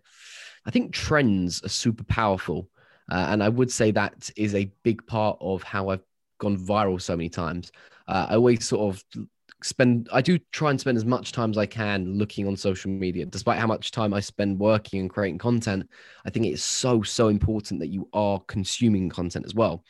I 0.66 0.72
think 0.72 0.94
trends 0.94 1.64
are 1.64 1.70
super 1.70 2.04
powerful. 2.06 2.70
Uh, 3.12 3.28
and 3.30 3.44
I 3.44 3.50
would 3.50 3.72
say 3.72 3.92
that 3.92 4.30
is 4.38 4.56
a 4.56 4.72
big 4.84 5.06
part 5.06 5.38
of 5.42 5.64
how 5.64 5.90
I've 5.90 6.04
gone 6.40 6.58
viral 6.58 7.02
so 7.02 7.18
many 7.18 7.30
times. 7.30 7.72
Uh, 8.08 8.28
I 8.30 8.36
always 8.36 8.66
sort 8.66 8.96
of 8.96 9.04
spend 9.64 10.10
i 10.12 10.22
do 10.22 10.38
try 10.52 10.70
and 10.70 10.80
spend 10.80 10.98
as 10.98 11.06
much 11.06 11.32
time 11.32 11.50
as 11.50 11.58
i 11.58 11.66
can 11.66 12.18
looking 12.18 12.48
on 12.48 12.56
social 12.56 12.92
media. 12.92 13.26
Despite 13.26 13.60
how 13.60 13.68
much 13.68 13.92
time 13.92 14.14
i 14.14 14.20
spend 14.20 14.60
working 14.60 15.00
and 15.00 15.10
creating 15.10 15.38
content 15.38 15.90
i 16.26 16.30
think 16.30 16.46
it's 16.46 16.64
so 16.64 17.02
so 17.02 17.28
important 17.30 17.80
that 17.80 17.88
you 17.88 18.08
are 18.14 18.40
consuming 18.48 19.10
content 19.10 19.46
as 19.46 19.56
well. 19.56 19.84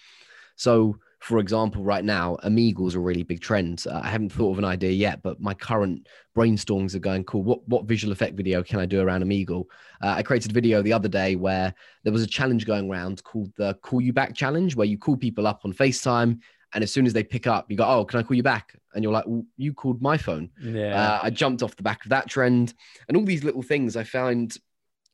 So 0.55 0.97
for 1.23 1.39
example 1.39 1.81
right 1.81 2.03
now 2.03 2.37
omegle 2.43 2.85
is 2.85 2.95
a 2.95 2.99
really 2.99 3.23
big 3.23 3.39
trend. 3.39 3.85
Uh, 3.89 4.01
i 4.03 4.09
haven't 4.09 4.31
thought 4.31 4.51
of 4.51 4.57
an 4.57 4.65
idea 4.65 4.91
yet 4.91 5.23
but 5.23 5.39
my 5.39 5.53
current 5.53 6.07
brainstorms 6.35 6.95
are 6.95 6.99
going 6.99 7.23
cool 7.23 7.41
what, 7.43 7.65
what 7.67 7.85
visual 7.85 8.11
effect 8.11 8.35
video 8.35 8.61
can 8.61 8.79
i 8.79 8.85
do 8.85 8.99
around 8.99 9.23
omegle 9.23 9.63
uh, 10.01 10.15
i 10.17 10.21
created 10.21 10.51
a 10.51 10.53
video 10.53 10.81
the 10.81 10.91
other 10.91 11.07
day 11.07 11.37
where 11.37 11.73
there 12.03 12.11
was 12.11 12.23
a 12.23 12.27
challenge 12.27 12.65
going 12.65 12.89
around 12.89 13.23
called 13.23 13.49
the 13.55 13.73
call 13.75 14.01
you 14.01 14.11
back 14.11 14.35
challenge 14.35 14.75
where 14.75 14.85
you 14.85 14.97
call 14.97 15.15
people 15.15 15.47
up 15.47 15.61
on 15.63 15.71
facetime 15.71 16.39
and 16.73 16.83
as 16.83 16.91
soon 16.91 17.05
as 17.05 17.13
they 17.13 17.23
pick 17.23 17.47
up, 17.47 17.69
you 17.69 17.77
go, 17.77 17.87
"Oh, 17.87 18.05
can 18.05 18.19
I 18.19 18.23
call 18.23 18.35
you 18.35 18.43
back?" 18.43 18.75
And 18.93 19.03
you're 19.03 19.13
like, 19.13 19.25
well, 19.27 19.45
"You 19.57 19.73
called 19.73 20.01
my 20.01 20.17
phone." 20.17 20.49
Yeah. 20.61 21.01
Uh, 21.01 21.19
I 21.23 21.29
jumped 21.29 21.63
off 21.63 21.75
the 21.75 21.83
back 21.83 22.03
of 22.05 22.09
that 22.09 22.29
trend, 22.29 22.73
and 23.07 23.17
all 23.17 23.25
these 23.25 23.43
little 23.43 23.63
things 23.63 23.95
I 23.95 24.03
found 24.03 24.57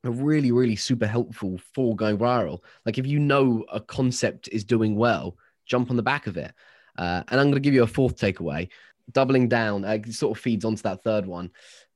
are 0.03 0.11
really, 0.11 0.51
really 0.51 0.75
super 0.75 1.07
helpful 1.07 1.59
for 1.73 1.95
going 1.95 2.17
viral. 2.17 2.59
Like 2.85 2.97
if 2.97 3.05
you 3.05 3.19
know 3.19 3.65
a 3.71 3.79
concept 3.79 4.49
is 4.51 4.63
doing 4.63 4.95
well, 4.95 5.37
jump 5.65 5.89
on 5.89 5.97
the 5.97 6.03
back 6.03 6.27
of 6.27 6.37
it. 6.37 6.53
Uh, 6.97 7.23
and 7.27 7.39
I'm 7.39 7.47
going 7.47 7.53
to 7.55 7.59
give 7.59 7.73
you 7.73 7.83
a 7.83 7.87
fourth 7.87 8.17
takeaway. 8.17 8.69
Doubling 9.11 9.47
down 9.47 9.85
uh, 9.85 9.97
sort 10.11 10.37
of 10.37 10.41
feeds 10.41 10.63
onto 10.63 10.83
that 10.83 11.03
third 11.03 11.25
one, 11.25 11.49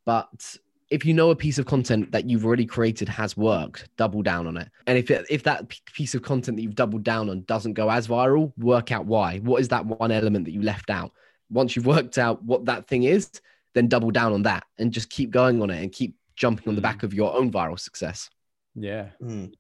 but 0.04 0.58
if 0.94 1.04
you 1.06 1.14
know 1.14 1.32
a 1.32 1.36
piece 1.36 1.58
of 1.58 1.66
content 1.66 2.12
that 2.12 2.30
you've 2.30 2.46
already 2.46 2.68
created 2.68 3.10
has 3.10 3.36
worked, 3.36 3.90
double 3.98 4.22
down 4.22 4.46
on 4.46 4.58
it. 4.58 4.70
And 4.86 4.96
if 4.96 5.10
it, 5.10 5.26
if 5.28 5.42
that 5.42 5.68
piece 5.92 6.14
of 6.14 6.22
content 6.22 6.56
that 6.56 6.62
you've 6.62 6.76
doubled 6.76 7.04
down 7.04 7.32
on 7.32 7.42
doesn't 7.46 7.74
go 7.74 7.90
as 7.90 8.08
viral, 8.08 8.54
work 8.60 8.92
out 8.92 9.08
why. 9.08 9.40
What 9.40 9.60
is 9.60 9.70
that 9.70 9.88
one 9.88 10.12
element 10.12 10.46
that 10.46 10.52
you 10.52 10.62
left 10.62 10.92
out? 10.92 11.12
Once 11.50 11.76
you've 11.76 11.88
worked 11.88 12.20
out 12.20 12.44
what 12.44 12.66
that 12.66 12.88
thing 12.88 13.04
is, 13.04 13.32
then 13.74 13.88
double 13.88 14.12
down 14.12 14.34
on 14.34 14.44
that 14.44 14.66
and 14.78 14.92
just 14.92 15.10
keep 15.10 15.32
going 15.32 15.64
on 15.64 15.72
it 15.72 15.82
and 15.82 15.92
keep 15.92 16.16
jumping 16.36 16.70
on 16.70 16.76
the 16.76 16.82
back 16.82 17.00
mm. 17.00 17.04
of 17.06 17.14
your 17.16 17.36
own 17.36 17.52
viral 17.52 17.80
success. 17.80 18.30
Yeah. 18.76 19.08
Mm. 19.20 19.52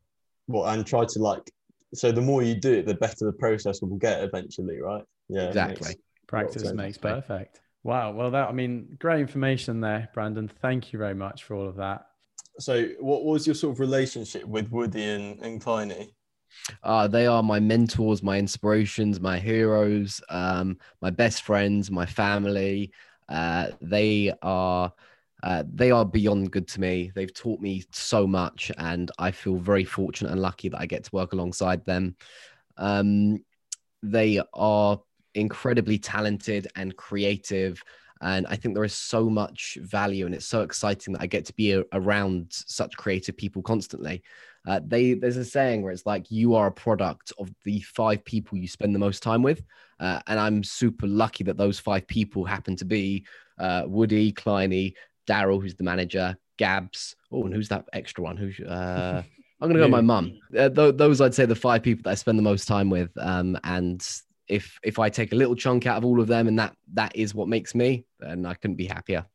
Well, 0.47 0.67
and 0.67 0.85
try 0.85 1.03
to 1.03 1.19
like 1.19 1.49
so 1.95 2.11
the 2.11 2.21
more 2.21 2.43
you 2.43 2.53
do 2.53 2.73
it, 2.73 2.85
the 2.85 2.93
better 2.93 3.25
the 3.25 3.33
process 3.33 3.81
will 3.81 3.97
get 3.97 4.23
eventually, 4.23 4.79
right? 4.79 5.03
Yeah. 5.29 5.47
Exactly. 5.47 5.95
Practice 6.27 6.71
makes 6.73 6.99
perfect. 6.99 7.59
Wow. 7.83 8.11
Well, 8.11 8.31
that, 8.31 8.49
I 8.49 8.51
mean, 8.51 8.95
great 8.99 9.19
information 9.19 9.81
there, 9.81 10.09
Brandon. 10.13 10.47
Thank 10.47 10.93
you 10.93 10.99
very 10.99 11.15
much 11.15 11.43
for 11.43 11.55
all 11.55 11.67
of 11.67 11.75
that. 11.77 12.05
So, 12.59 12.89
what 12.99 13.23
was 13.25 13.45
your 13.45 13.55
sort 13.55 13.73
of 13.73 13.79
relationship 13.79 14.45
with 14.45 14.71
Woody 14.71 15.03
and, 15.03 15.39
and 15.39 15.61
Kleiny? 15.61 16.13
Uh, 16.83 17.07
they 17.07 17.27
are 17.27 17.43
my 17.43 17.59
mentors, 17.59 18.23
my 18.23 18.37
inspirations, 18.37 19.19
my 19.19 19.39
heroes, 19.39 20.21
um, 20.29 20.77
my 21.01 21.09
best 21.09 21.41
friends, 21.41 21.89
my 21.91 22.05
family. 22.05 22.91
Uh, 23.29 23.67
they 23.81 24.33
are. 24.41 24.93
Uh, 25.41 25.61
they 25.73 25.91
are 25.91 26.05
beyond 26.05 26.51
good 26.51 26.69
to 26.69 26.79
me. 26.79 27.11
They've 27.13 27.33
taught 27.33 27.59
me 27.59 27.83
so 27.91 28.25
much, 28.25 28.71
and 28.77 29.11
I 29.19 29.31
feel 29.31 29.57
very 29.57 29.83
fortunate 29.83 30.31
and 30.31 30.41
lucky 30.41 30.69
that 30.69 30.79
I 30.79 30.85
get 30.85 31.03
to 31.03 31.09
work 31.11 31.33
alongside 31.33 31.83
them. 31.83 32.15
Um, 32.77 33.43
they 34.01 34.41
are 34.53 35.01
incredibly 35.35 35.97
talented 35.97 36.67
and 36.75 36.95
creative. 36.95 37.81
And 38.21 38.47
I 38.47 38.55
think 38.55 38.73
there 38.73 38.85
is 38.85 38.93
so 38.93 39.29
much 39.29 39.77
value, 39.81 40.25
and 40.25 40.33
it's 40.33 40.45
so 40.45 40.61
exciting 40.61 41.13
that 41.13 41.21
I 41.21 41.27
get 41.27 41.45
to 41.45 41.53
be 41.53 41.73
a, 41.73 41.83
around 41.91 42.47
such 42.49 42.95
creative 42.95 43.35
people 43.35 43.61
constantly. 43.61 44.23
Uh, 44.65 44.79
they 44.85 45.13
there's 45.13 45.35
a 45.35 45.43
saying 45.43 45.81
where 45.81 45.91
it's 45.91 46.05
like 46.05 46.31
you 46.31 46.55
are 46.55 46.67
a 46.67 46.71
product 46.71 47.33
of 47.37 47.53
the 47.65 47.81
five 47.81 48.23
people 48.23 48.57
you 48.57 48.67
spend 48.67 48.95
the 48.95 48.99
most 48.99 49.21
time 49.21 49.43
with, 49.43 49.61
uh, 49.99 50.21
and 50.27 50.39
I'm 50.39 50.63
super 50.63 51.05
lucky 51.05 51.43
that 51.43 51.57
those 51.57 51.79
five 51.79 52.07
people 52.07 52.45
happen 52.45 52.77
to 52.77 52.85
be 52.85 53.25
uh, 53.59 53.83
Woody, 53.85 54.31
Kleiny, 54.31 54.93
Daryl, 55.27 55.61
who's 55.61 55.75
the 55.75 55.83
manager, 55.83 56.37
Gabs. 56.57 57.17
Oh, 57.29 57.43
and 57.43 57.53
who's 57.53 57.69
that 57.69 57.89
extra 57.91 58.23
one? 58.23 58.37
Who's 58.37 58.57
uh, 58.59 59.21
I'm 59.59 59.69
gonna 59.69 59.79
go 59.79 59.87
my 59.89 60.01
mum. 60.01 60.39
Uh, 60.57 60.69
th- 60.69 60.95
those 60.95 61.19
I'd 61.19 61.33
say 61.33 61.45
the 61.45 61.55
five 61.55 61.83
people 61.83 62.03
that 62.03 62.11
I 62.11 62.15
spend 62.15 62.37
the 62.37 62.43
most 62.43 62.67
time 62.67 62.89
with, 62.89 63.11
um, 63.17 63.57
and 63.65 64.01
if 64.47 64.79
if 64.83 64.99
I 64.99 65.09
take 65.09 65.31
a 65.31 65.35
little 65.35 65.55
chunk 65.55 65.85
out 65.85 65.97
of 65.97 66.05
all 66.05 66.19
of 66.19 66.27
them 66.27 66.47
and 66.47 66.59
that 66.59 66.75
that 66.93 67.15
is 67.15 67.33
what 67.33 67.47
makes 67.47 67.73
me, 67.75 68.05
then 68.19 68.45
I 68.45 68.53
couldn't 68.53 68.75
be 68.75 68.85
happier. 68.85 69.25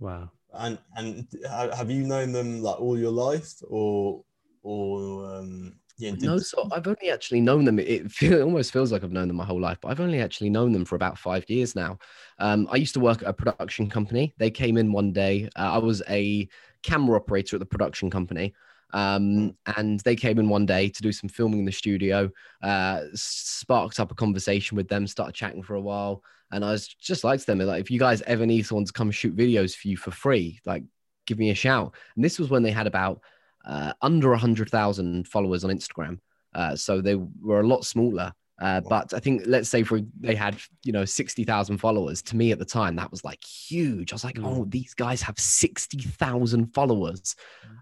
Wow. 0.00 0.30
And 0.54 0.78
and 0.96 1.26
have 1.52 1.90
you 1.90 2.04
known 2.04 2.32
them 2.32 2.62
like 2.62 2.80
all 2.80 2.98
your 2.98 3.10
life, 3.10 3.54
or 3.68 4.24
or 4.62 5.36
um, 5.36 5.76
yeah? 5.98 6.12
Did... 6.12 6.22
No, 6.22 6.38
so 6.38 6.68
I've 6.72 6.86
only 6.86 7.10
actually 7.10 7.40
known 7.40 7.64
them. 7.64 7.78
It, 7.78 8.10
feel, 8.12 8.34
it 8.34 8.42
almost 8.42 8.72
feels 8.72 8.90
like 8.90 9.04
I've 9.04 9.12
known 9.12 9.28
them 9.28 9.36
my 9.36 9.44
whole 9.44 9.60
life, 9.60 9.78
but 9.80 9.88
I've 9.88 10.00
only 10.00 10.20
actually 10.20 10.50
known 10.50 10.72
them 10.72 10.84
for 10.84 10.96
about 10.96 11.18
five 11.18 11.48
years 11.48 11.76
now. 11.76 11.98
Um, 12.38 12.66
I 12.70 12.76
used 12.76 12.94
to 12.94 13.00
work 13.00 13.22
at 13.22 13.28
a 13.28 13.32
production 13.32 13.90
company. 13.90 14.34
They 14.38 14.50
came 14.50 14.76
in 14.76 14.92
one 14.92 15.12
day. 15.12 15.48
Uh, 15.56 15.72
I 15.72 15.78
was 15.78 16.02
a 16.08 16.48
camera 16.82 17.16
operator 17.16 17.56
at 17.56 17.60
the 17.60 17.66
production 17.66 18.10
company. 18.10 18.54
Um, 18.92 19.54
and 19.76 20.00
they 20.00 20.16
came 20.16 20.38
in 20.38 20.48
one 20.48 20.66
day 20.66 20.88
to 20.88 21.02
do 21.02 21.12
some 21.12 21.28
filming 21.28 21.60
in 21.60 21.64
the 21.64 21.72
studio, 21.72 22.30
uh, 22.62 23.02
sparked 23.14 24.00
up 24.00 24.10
a 24.10 24.14
conversation 24.14 24.76
with 24.76 24.88
them, 24.88 25.06
started 25.06 25.34
chatting 25.34 25.62
for 25.62 25.74
a 25.74 25.80
while. 25.80 26.22
And 26.50 26.64
I 26.64 26.70
was 26.70 26.88
just 26.88 27.24
like 27.24 27.40
to 27.40 27.46
them, 27.46 27.58
like, 27.58 27.80
if 27.80 27.90
you 27.90 27.98
guys 27.98 28.22
ever 28.22 28.46
need 28.46 28.64
someone 28.64 28.86
to 28.86 28.92
come 28.92 29.10
shoot 29.10 29.36
videos 29.36 29.76
for 29.76 29.88
you 29.88 29.96
for 29.96 30.10
free, 30.10 30.60
like, 30.64 30.82
give 31.26 31.38
me 31.38 31.50
a 31.50 31.54
shout. 31.54 31.94
And 32.16 32.24
this 32.24 32.38
was 32.38 32.48
when 32.48 32.62
they 32.62 32.70
had 32.70 32.86
about 32.86 33.20
uh, 33.66 33.92
under 34.00 34.30
100,000 34.30 35.28
followers 35.28 35.64
on 35.64 35.70
Instagram. 35.70 36.18
Uh, 36.54 36.74
so 36.74 37.00
they 37.00 37.14
were 37.14 37.60
a 37.60 37.66
lot 37.66 37.84
smaller. 37.84 38.32
Uh, 38.60 38.80
but 38.80 39.14
I 39.14 39.20
think, 39.20 39.42
let's 39.46 39.68
say 39.68 39.84
for 39.84 40.00
they 40.18 40.34
had, 40.34 40.56
you 40.82 40.92
know, 40.92 41.04
60,000 41.04 41.78
followers. 41.78 42.22
To 42.22 42.36
me 42.36 42.50
at 42.50 42.58
the 42.58 42.64
time, 42.64 42.96
that 42.96 43.10
was 43.10 43.24
like 43.24 43.44
huge. 43.44 44.12
I 44.12 44.16
was 44.16 44.24
like, 44.24 44.34
mm. 44.34 44.44
oh, 44.44 44.64
these 44.64 44.94
guys 44.94 45.22
have 45.22 45.38
60,000 45.38 46.74
followers. 46.74 47.36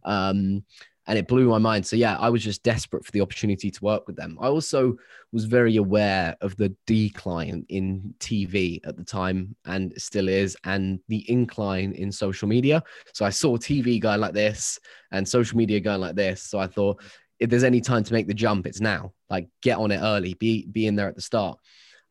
Mm. 0.04 0.10
Um, 0.10 0.64
and 1.06 1.18
it 1.18 1.28
blew 1.28 1.48
my 1.48 1.58
mind. 1.58 1.86
So 1.86 1.96
yeah, 1.96 2.16
I 2.18 2.28
was 2.30 2.42
just 2.42 2.62
desperate 2.62 3.04
for 3.04 3.12
the 3.12 3.20
opportunity 3.20 3.70
to 3.70 3.84
work 3.84 4.06
with 4.06 4.16
them. 4.16 4.36
I 4.40 4.48
also 4.48 4.96
was 5.32 5.44
very 5.44 5.76
aware 5.76 6.36
of 6.40 6.56
the 6.56 6.74
decline 6.86 7.64
in 7.68 8.14
TV 8.18 8.80
at 8.86 8.96
the 8.96 9.04
time 9.04 9.54
and 9.64 9.92
still 9.96 10.28
is, 10.28 10.56
and 10.64 10.98
the 11.08 11.28
incline 11.30 11.92
in 11.92 12.10
social 12.10 12.48
media. 12.48 12.82
So 13.12 13.24
I 13.24 13.30
saw 13.30 13.56
TV 13.56 14.00
going 14.00 14.20
like 14.20 14.34
this 14.34 14.78
and 15.12 15.28
social 15.28 15.56
media 15.56 15.80
going 15.80 16.00
like 16.00 16.16
this. 16.16 16.42
So 16.42 16.58
I 16.58 16.66
thought, 16.66 17.00
if 17.38 17.50
there's 17.50 17.64
any 17.64 17.80
time 17.80 18.02
to 18.02 18.12
make 18.12 18.26
the 18.26 18.34
jump, 18.34 18.66
it's 18.66 18.80
now. 18.80 19.12
Like 19.28 19.48
get 19.62 19.78
on 19.78 19.90
it 19.90 20.00
early, 20.00 20.34
be 20.34 20.66
be 20.66 20.86
in 20.86 20.96
there 20.96 21.08
at 21.08 21.16
the 21.16 21.22
start. 21.22 21.58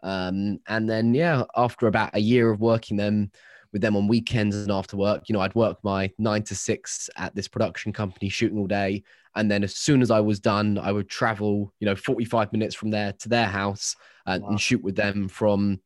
Um, 0.03 0.59
and 0.67 0.87
then 0.87 1.13
yeah, 1.15 1.43
after 1.55 1.87
about 1.87 2.11
a 2.13 2.19
year 2.19 2.51
of 2.51 2.61
working 2.61 2.95
them 2.95 3.31
with 3.75 3.81
them 3.81 3.97
on 3.97 4.07
weekends 4.07 4.55
and 4.55 4.71
after 4.71 4.95
work, 4.95 5.27
you 5.27 5.33
know, 5.33 5.41
I'd 5.41 5.53
work 5.53 5.79
my 5.83 6.09
nine 6.17 6.43
to 6.43 6.55
six 6.55 7.09
at 7.17 7.35
this 7.35 7.49
production 7.49 7.91
company, 7.91 8.29
shooting 8.29 8.57
all 8.57 8.67
day, 8.67 9.03
and 9.35 9.51
then 9.51 9.65
as 9.65 9.75
soon 9.75 10.01
as 10.01 10.09
I 10.09 10.21
was 10.21 10.39
done, 10.39 10.77
I 10.77 10.93
would 10.93 11.09
travel, 11.09 11.73
you 11.81 11.85
know, 11.85 11.93
45 11.93 12.53
minutes 12.53 12.73
from 12.73 12.89
there 12.89 13.11
to 13.11 13.27
their 13.27 13.47
house 13.47 13.97
and, 14.25 14.41
wow. 14.43 14.51
and 14.51 14.61
shoot 14.61 14.81
with 14.81 14.95
them 14.95 15.27
from, 15.27 15.81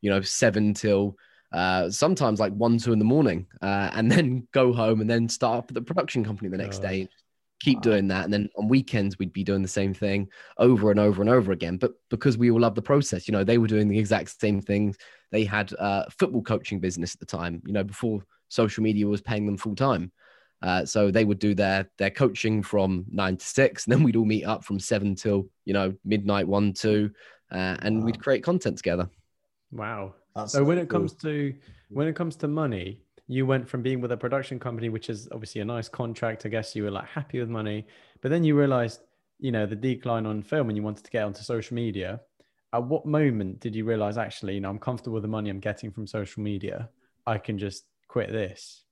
you 0.00 0.08
know, 0.08 0.22
seven 0.22 0.72
till 0.72 1.18
uh, 1.52 1.90
sometimes 1.90 2.40
like 2.40 2.54
one, 2.54 2.78
two 2.78 2.94
in 2.94 2.98
the 2.98 3.04
morning, 3.04 3.46
uh, 3.60 3.90
and 3.92 4.10
then 4.10 4.48
go 4.52 4.72
home 4.72 5.02
and 5.02 5.10
then 5.10 5.28
start 5.28 5.58
up 5.58 5.64
at 5.68 5.74
the 5.74 5.82
production 5.82 6.24
company 6.24 6.48
the 6.48 6.56
next 6.56 6.78
day 6.78 7.06
keep 7.64 7.78
wow. 7.78 7.82
doing 7.82 8.08
that. 8.08 8.24
And 8.24 8.32
then 8.32 8.48
on 8.56 8.68
weekends, 8.68 9.18
we'd 9.18 9.32
be 9.32 9.44
doing 9.44 9.62
the 9.62 9.68
same 9.68 9.94
thing 9.94 10.28
over 10.58 10.90
and 10.90 11.00
over 11.00 11.22
and 11.22 11.30
over 11.30 11.52
again. 11.52 11.78
But 11.78 11.92
because 12.10 12.36
we 12.36 12.50
all 12.50 12.60
love 12.60 12.74
the 12.74 12.82
process, 12.82 13.26
you 13.26 13.32
know, 13.32 13.44
they 13.44 13.58
were 13.58 13.66
doing 13.66 13.88
the 13.88 13.98
exact 13.98 14.38
same 14.38 14.60
things. 14.60 14.96
They 15.32 15.44
had 15.44 15.72
a 15.72 16.10
football 16.10 16.42
coaching 16.42 16.80
business 16.80 17.14
at 17.14 17.20
the 17.20 17.26
time, 17.26 17.62
you 17.66 17.72
know, 17.72 17.84
before 17.84 18.22
social 18.48 18.82
media 18.82 19.06
was 19.06 19.22
paying 19.22 19.46
them 19.46 19.56
full 19.56 19.74
time. 19.74 20.12
Uh, 20.62 20.84
so 20.84 21.10
they 21.10 21.24
would 21.24 21.38
do 21.38 21.54
their 21.54 21.90
their 21.98 22.10
coaching 22.10 22.62
from 22.62 23.04
nine 23.10 23.36
to 23.36 23.44
six, 23.44 23.84
and 23.84 23.92
then 23.92 24.02
we'd 24.02 24.16
all 24.16 24.24
meet 24.24 24.44
up 24.44 24.64
from 24.64 24.80
seven 24.80 25.14
till 25.14 25.46
you 25.66 25.74
know 25.74 25.92
midnight, 26.06 26.48
one, 26.48 26.72
two, 26.72 27.10
uh, 27.52 27.76
and 27.82 27.98
wow. 27.98 28.06
we'd 28.06 28.22
create 28.22 28.42
content 28.42 28.78
together. 28.78 29.06
Wow! 29.72 30.14
That's 30.34 30.52
so 30.52 30.64
when 30.64 30.78
it 30.78 30.88
comes 30.88 31.12
to 31.16 31.52
when 31.90 32.08
it 32.08 32.16
comes 32.16 32.36
to 32.36 32.48
money, 32.48 33.03
you 33.26 33.46
went 33.46 33.68
from 33.68 33.82
being 33.82 34.00
with 34.00 34.12
a 34.12 34.16
production 34.16 34.58
company, 34.58 34.88
which 34.88 35.08
is 35.08 35.28
obviously 35.32 35.60
a 35.60 35.64
nice 35.64 35.88
contract. 35.88 36.44
I 36.44 36.50
guess 36.50 36.76
you 36.76 36.84
were 36.84 36.90
like 36.90 37.08
happy 37.08 37.40
with 37.40 37.48
money, 37.48 37.86
but 38.20 38.30
then 38.30 38.44
you 38.44 38.58
realized, 38.58 39.00
you 39.38 39.50
know, 39.50 39.66
the 39.66 39.76
decline 39.76 40.26
on 40.26 40.42
film 40.42 40.68
and 40.68 40.76
you 40.76 40.82
wanted 40.82 41.04
to 41.04 41.10
get 41.10 41.24
onto 41.24 41.42
social 41.42 41.74
media. 41.74 42.20
At 42.72 42.84
what 42.84 43.06
moment 43.06 43.60
did 43.60 43.74
you 43.74 43.84
realize 43.84 44.18
actually, 44.18 44.54
you 44.54 44.60
know, 44.60 44.68
I'm 44.68 44.78
comfortable 44.78 45.14
with 45.14 45.22
the 45.22 45.28
money 45.28 45.48
I'm 45.48 45.60
getting 45.60 45.90
from 45.90 46.06
social 46.06 46.42
media. 46.42 46.90
I 47.26 47.38
can 47.38 47.58
just 47.58 47.84
quit 48.08 48.30
this? 48.30 48.84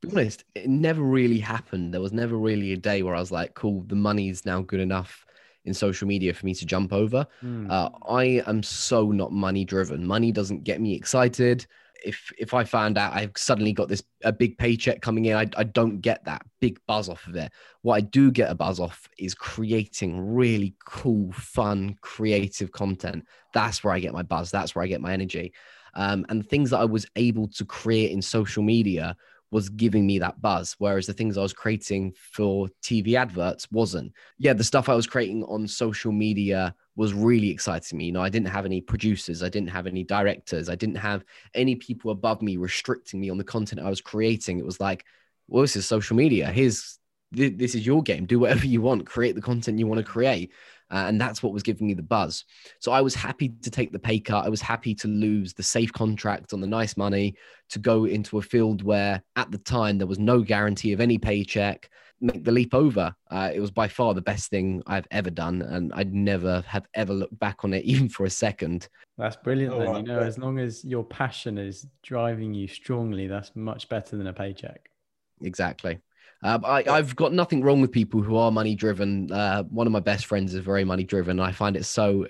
To 0.00 0.08
be 0.08 0.12
honest, 0.12 0.44
it 0.54 0.68
never 0.68 1.02
really 1.02 1.38
happened. 1.38 1.92
There 1.92 2.00
was 2.00 2.12
never 2.12 2.36
really 2.36 2.72
a 2.72 2.76
day 2.76 3.02
where 3.02 3.14
I 3.14 3.20
was 3.20 3.32
like, 3.32 3.54
cool, 3.54 3.82
the 3.86 3.96
money's 3.96 4.46
now 4.46 4.62
good 4.62 4.80
enough 4.80 5.26
in 5.64 5.74
social 5.74 6.06
media 6.06 6.32
for 6.32 6.46
me 6.46 6.54
to 6.54 6.66
jump 6.66 6.92
over. 6.92 7.26
Mm. 7.42 7.70
Uh, 7.70 7.90
I 8.08 8.42
am 8.46 8.62
so 8.62 9.10
not 9.10 9.32
money 9.32 9.64
driven. 9.64 10.06
Money 10.06 10.30
doesn't 10.30 10.64
get 10.64 10.80
me 10.80 10.94
excited 10.94 11.66
if 12.04 12.32
if 12.38 12.54
I 12.54 12.64
found 12.64 12.98
out 12.98 13.14
I've 13.14 13.32
suddenly 13.36 13.72
got 13.72 13.88
this 13.88 14.02
a 14.22 14.32
big 14.32 14.58
paycheck 14.58 15.00
coming 15.00 15.24
in, 15.26 15.36
I, 15.36 15.48
I 15.56 15.64
don't 15.64 16.00
get 16.00 16.24
that 16.24 16.42
big 16.60 16.78
buzz 16.86 17.08
off 17.08 17.26
of 17.26 17.36
it. 17.36 17.50
What 17.82 17.94
I 17.94 18.00
do 18.00 18.30
get 18.30 18.50
a 18.50 18.54
buzz 18.54 18.80
off 18.80 19.08
is 19.18 19.34
creating 19.34 20.20
really 20.34 20.74
cool, 20.84 21.32
fun, 21.32 21.96
creative 22.00 22.72
content. 22.72 23.26
That's 23.52 23.82
where 23.82 23.94
I 23.94 24.00
get 24.00 24.12
my 24.12 24.22
buzz. 24.22 24.50
That's 24.50 24.74
where 24.74 24.84
I 24.84 24.88
get 24.88 25.00
my 25.00 25.12
energy. 25.12 25.52
Um, 25.94 26.26
and 26.28 26.46
things 26.46 26.70
that 26.70 26.80
I 26.80 26.84
was 26.84 27.06
able 27.16 27.48
to 27.48 27.64
create 27.64 28.10
in 28.10 28.20
social 28.20 28.62
media 28.62 29.16
was 29.50 29.68
giving 29.68 30.04
me 30.04 30.18
that 30.18 30.40
buzz, 30.42 30.74
whereas 30.78 31.06
the 31.06 31.12
things 31.12 31.38
I 31.38 31.42
was 31.42 31.52
creating 31.52 32.12
for 32.16 32.68
TV 32.82 33.14
adverts 33.14 33.70
wasn't. 33.70 34.12
Yeah, 34.36 34.52
the 34.52 34.64
stuff 34.64 34.88
I 34.88 34.94
was 34.94 35.06
creating 35.06 35.44
on 35.44 35.68
social 35.68 36.10
media 36.10 36.74
was 36.96 37.12
really 37.12 37.50
exciting 37.50 37.98
me. 37.98 38.06
You 38.06 38.12
know, 38.12 38.22
I 38.22 38.28
didn't 38.28 38.48
have 38.48 38.64
any 38.64 38.80
producers, 38.80 39.42
I 39.42 39.48
didn't 39.48 39.70
have 39.70 39.86
any 39.86 40.04
directors, 40.04 40.68
I 40.68 40.74
didn't 40.74 40.96
have 40.96 41.24
any 41.54 41.74
people 41.74 42.10
above 42.10 42.42
me 42.42 42.56
restricting 42.56 43.20
me 43.20 43.30
on 43.30 43.38
the 43.38 43.44
content 43.44 43.80
I 43.80 43.90
was 43.90 44.00
creating. 44.00 44.58
It 44.58 44.64
was 44.64 44.80
like, 44.80 45.04
well, 45.48 45.62
this 45.62 45.76
is 45.76 45.86
social 45.86 46.16
media. 46.16 46.50
Here's 46.50 46.98
this 47.32 47.74
is 47.74 47.84
your 47.84 48.02
game. 48.02 48.26
Do 48.26 48.38
whatever 48.38 48.66
you 48.66 48.80
want. 48.80 49.06
Create 49.06 49.34
the 49.34 49.40
content 49.40 49.78
you 49.78 49.86
want 49.86 49.98
to 49.98 50.04
create. 50.04 50.52
Uh, 50.90 51.06
and 51.08 51.20
that's 51.20 51.42
what 51.42 51.52
was 51.52 51.62
giving 51.62 51.86
me 51.86 51.94
the 51.94 52.02
buzz. 52.02 52.44
So 52.78 52.92
I 52.92 53.00
was 53.00 53.14
happy 53.14 53.48
to 53.62 53.70
take 53.70 53.90
the 53.90 53.98
pay 53.98 54.20
cut. 54.20 54.44
I 54.44 54.48
was 54.48 54.60
happy 54.60 54.94
to 54.96 55.08
lose 55.08 55.52
the 55.52 55.62
safe 55.62 55.92
contract 55.92 56.52
on 56.52 56.60
the 56.60 56.66
nice 56.66 56.96
money 56.96 57.34
to 57.70 57.78
go 57.78 58.04
into 58.04 58.38
a 58.38 58.42
field 58.42 58.82
where 58.82 59.22
at 59.34 59.50
the 59.50 59.58
time 59.58 59.98
there 59.98 60.06
was 60.06 60.18
no 60.18 60.42
guarantee 60.42 60.92
of 60.92 61.00
any 61.00 61.18
paycheck 61.18 61.90
make 62.20 62.44
the 62.44 62.52
leap 62.52 62.74
over. 62.74 63.14
Uh, 63.30 63.50
it 63.52 63.60
was 63.60 63.70
by 63.70 63.88
far 63.88 64.14
the 64.14 64.22
best 64.22 64.50
thing 64.50 64.82
I've 64.86 65.06
ever 65.10 65.30
done, 65.30 65.62
and 65.62 65.92
I'd 65.94 66.14
never 66.14 66.62
have 66.66 66.86
ever 66.94 67.12
looked 67.12 67.38
back 67.38 67.64
on 67.64 67.72
it 67.72 67.84
even 67.84 68.08
for 68.08 68.24
a 68.24 68.30
second. 68.30 68.88
That's 69.18 69.36
brilliant. 69.36 69.78
then, 69.78 69.96
you 69.96 70.02
know, 70.02 70.20
as 70.20 70.38
long 70.38 70.58
as 70.58 70.84
your 70.84 71.04
passion 71.04 71.58
is 71.58 71.86
driving 72.02 72.54
you 72.54 72.66
strongly, 72.68 73.26
that's 73.26 73.54
much 73.54 73.88
better 73.88 74.16
than 74.16 74.26
a 74.26 74.32
paycheck. 74.32 74.88
Exactly. 75.42 75.98
Uh, 76.42 76.58
I, 76.62 76.96
have 76.96 77.16
got 77.16 77.32
nothing 77.32 77.62
wrong 77.62 77.80
with 77.80 77.90
people 77.90 78.20
who 78.20 78.36
are 78.36 78.50
money 78.50 78.74
driven. 78.74 79.32
Uh, 79.32 79.62
one 79.64 79.86
of 79.86 79.92
my 79.94 80.00
best 80.00 80.26
friends 80.26 80.52
is 80.54 80.62
very 80.62 80.84
money 80.84 81.04
driven. 81.04 81.40
I 81.40 81.52
find 81.52 81.74
it 81.74 81.84
so 81.84 82.26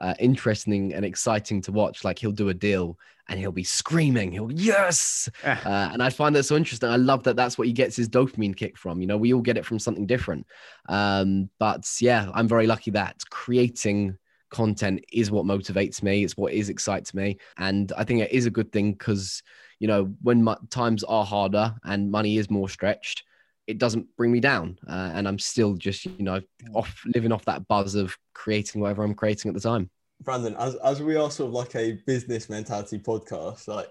uh, 0.00 0.14
interesting 0.18 0.94
and 0.94 1.04
exciting 1.04 1.60
to 1.62 1.72
watch. 1.72 2.04
Like 2.04 2.18
he'll 2.18 2.32
do 2.32 2.48
a 2.48 2.54
deal 2.54 2.98
and 3.28 3.38
he'll 3.38 3.52
be 3.52 3.64
screaming, 3.64 4.32
he'll 4.32 4.50
yes, 4.52 5.28
ah. 5.44 5.64
uh, 5.64 5.92
and 5.92 6.02
I 6.02 6.10
find 6.10 6.34
that 6.34 6.42
so 6.42 6.56
interesting. 6.56 6.88
I 6.88 6.96
love 6.96 7.22
that 7.22 7.36
that's 7.36 7.56
what 7.56 7.68
he 7.68 7.72
gets 7.72 7.94
his 7.94 8.08
dopamine 8.08 8.56
kick 8.56 8.76
from. 8.76 9.00
You 9.00 9.06
know, 9.06 9.16
we 9.16 9.32
all 9.32 9.40
get 9.40 9.56
it 9.56 9.64
from 9.64 9.78
something 9.78 10.06
different. 10.06 10.46
Um, 10.88 11.48
but 11.60 11.88
yeah, 12.00 12.28
I'm 12.34 12.48
very 12.48 12.66
lucky 12.66 12.90
that 12.92 13.22
creating 13.30 14.18
content 14.50 15.04
is 15.12 15.30
what 15.30 15.46
motivates 15.46 16.02
me. 16.02 16.24
It's 16.24 16.36
what 16.36 16.52
is 16.52 16.68
excites 16.68 17.14
me, 17.14 17.38
and 17.56 17.92
I 17.96 18.02
think 18.02 18.20
it 18.20 18.32
is 18.32 18.46
a 18.46 18.50
good 18.50 18.72
thing 18.72 18.92
because 18.92 19.44
you 19.78 19.86
know 19.86 20.12
when 20.22 20.46
times 20.70 21.04
are 21.04 21.24
harder 21.24 21.74
and 21.84 22.10
money 22.10 22.36
is 22.36 22.50
more 22.50 22.68
stretched 22.68 23.22
it 23.66 23.78
doesn't 23.78 24.06
bring 24.16 24.32
me 24.32 24.40
down. 24.40 24.78
Uh, 24.88 25.10
and 25.14 25.28
i'm 25.28 25.38
still 25.38 25.74
just 25.74 26.04
you 26.04 26.12
know 26.24 26.40
off 26.74 27.02
living 27.14 27.32
off 27.32 27.44
that 27.44 27.66
buzz 27.68 27.94
of 27.94 28.16
creating 28.34 28.80
whatever 28.80 29.02
i'm 29.02 29.14
creating 29.14 29.48
at 29.48 29.54
the 29.54 29.60
time. 29.60 29.90
Brandon 30.22 30.54
as, 30.58 30.74
as 30.76 31.02
we 31.02 31.16
are 31.16 31.30
sort 31.30 31.48
of 31.48 31.54
like 31.54 31.74
a 31.76 31.92
business 32.06 32.48
mentality 32.48 32.98
podcast 32.98 33.68
like 33.68 33.88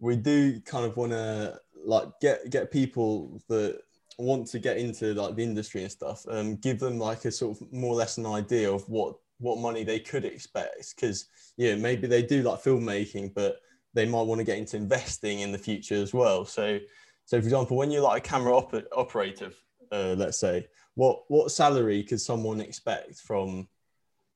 we 0.00 0.16
do 0.16 0.60
kind 0.60 0.84
of 0.84 0.96
want 0.96 1.12
to 1.12 1.58
like 1.84 2.08
get 2.20 2.50
get 2.50 2.70
people 2.70 3.40
that 3.48 3.80
want 4.18 4.46
to 4.48 4.58
get 4.58 4.78
into 4.78 5.14
like 5.14 5.36
the 5.36 5.42
industry 5.42 5.82
and 5.82 5.92
stuff 5.92 6.24
um 6.28 6.56
give 6.56 6.80
them 6.80 6.98
like 6.98 7.24
a 7.24 7.30
sort 7.30 7.60
of 7.60 7.72
more 7.72 7.92
or 7.92 7.96
less 7.96 8.18
an 8.18 8.26
idea 8.26 8.70
of 8.70 8.88
what 8.88 9.14
what 9.40 9.58
money 9.58 9.84
they 9.84 10.00
could 10.00 10.24
expect. 10.24 10.94
Because 10.96 11.26
yeah 11.56 11.74
maybe 11.76 12.06
they 12.06 12.22
do 12.22 12.42
like 12.42 12.62
filmmaking 12.62 13.32
but 13.34 13.60
they 13.94 14.06
might 14.06 14.22
want 14.22 14.38
to 14.38 14.44
get 14.44 14.58
into 14.58 14.76
investing 14.76 15.40
in 15.40 15.52
the 15.52 15.58
future 15.58 15.94
as 15.94 16.12
well. 16.12 16.44
So 16.44 16.78
so, 17.28 17.38
for 17.38 17.44
example, 17.44 17.76
when 17.76 17.90
you're 17.90 18.00
like 18.00 18.26
a 18.26 18.26
camera 18.26 18.56
op- 18.56 18.88
operator, 18.96 19.50
uh, 19.92 20.14
let's 20.16 20.40
say, 20.40 20.66
what 20.94 21.24
what 21.28 21.52
salary 21.52 22.02
could 22.02 22.22
someone 22.22 22.58
expect 22.58 23.16
from? 23.16 23.68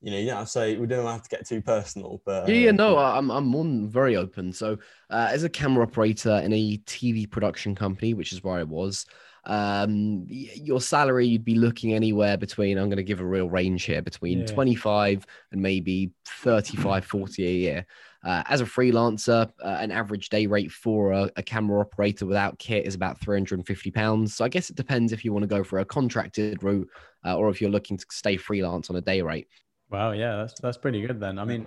You 0.03 0.11
know, 0.11 0.19
you 0.19 0.27
don't 0.27 0.37
have 0.37 0.47
to 0.47 0.53
say 0.53 0.77
we 0.77 0.87
don't 0.87 1.07
have 1.07 1.23
to 1.23 1.29
get 1.31 1.47
too 1.47 1.63
personal, 1.63 2.21
but 2.27 2.47
yeah, 2.51 2.55
yeah, 2.55 2.71
no, 2.71 2.99
uh, 2.99 3.15
I'm 3.17 3.31
I'm 3.31 3.55
on 3.55 3.89
very 3.89 4.17
open. 4.17 4.53
So, 4.53 4.77
uh, 5.09 5.29
as 5.31 5.43
a 5.43 5.49
camera 5.49 5.85
operator 5.85 6.37
in 6.45 6.53
a 6.53 6.77
TV 6.85 7.31
production 7.31 7.75
company, 7.75 8.13
which 8.13 8.31
is 8.31 8.45
where 8.45 8.59
I 8.59 8.63
was, 8.63 9.07
um, 9.45 10.27
your 10.29 10.83
salary 10.83 11.27
you'd 11.27 11.47
be 11.47 11.55
looking 11.55 11.95
anywhere 11.95 12.37
between 12.37 12.79
i'm 12.79 12.89
going 12.89 12.97
to 12.97 13.03
give 13.03 13.21
a 13.21 13.25
real 13.25 13.51
range 13.51 13.83
here 13.83 14.01
between 14.01 14.41
yeah. 14.41 14.47
25 14.47 15.27
and 15.51 15.61
maybe 15.61 16.13
35 16.27 17.05
40 17.05 17.45
a 17.45 17.51
year 17.51 17.87
uh, 18.25 18.43
as 18.47 18.61
a 18.61 18.65
freelancer, 18.65 19.51
uh, 19.65 19.79
an 19.81 19.91
average 19.91 20.29
day 20.29 20.47
rate 20.47 20.71
for 20.71 21.13
a, 21.13 21.31
a, 21.37 21.43
camera 21.43 21.81
operator 21.81 22.25
without 22.25 22.59
kit 22.59 22.87
is 22.87 22.95
about 22.95 23.21
350 23.21 23.91
pounds. 23.91 24.37
So 24.37 24.45
I 24.45 24.49
guess 24.49 24.71
it 24.71 24.77
depends 24.77 25.13
if 25.13 25.25
you 25.25 25.33
want 25.33 25.43
to 25.43 25.49
go 25.49 25.65
for 25.65 25.81
a 25.81 25.85
contracted 25.85 26.63
route 26.63 26.89
uh, 27.25 27.37
or 27.37 27.49
if 27.49 27.61
you're 27.61 27.71
looking 27.71 27.97
to 27.97 28.07
stay 28.11 28.37
freelance 28.37 28.91
on 28.91 28.97
a 28.97 29.01
day 29.01 29.23
rate. 29.23 29.49
Wow, 29.91 30.13
yeah, 30.13 30.37
that's 30.37 30.55
that's 30.61 30.79
pretty 30.79 31.05
good 31.07 31.21
then. 31.21 31.39
I 31.39 31.45
mean, 31.45 31.67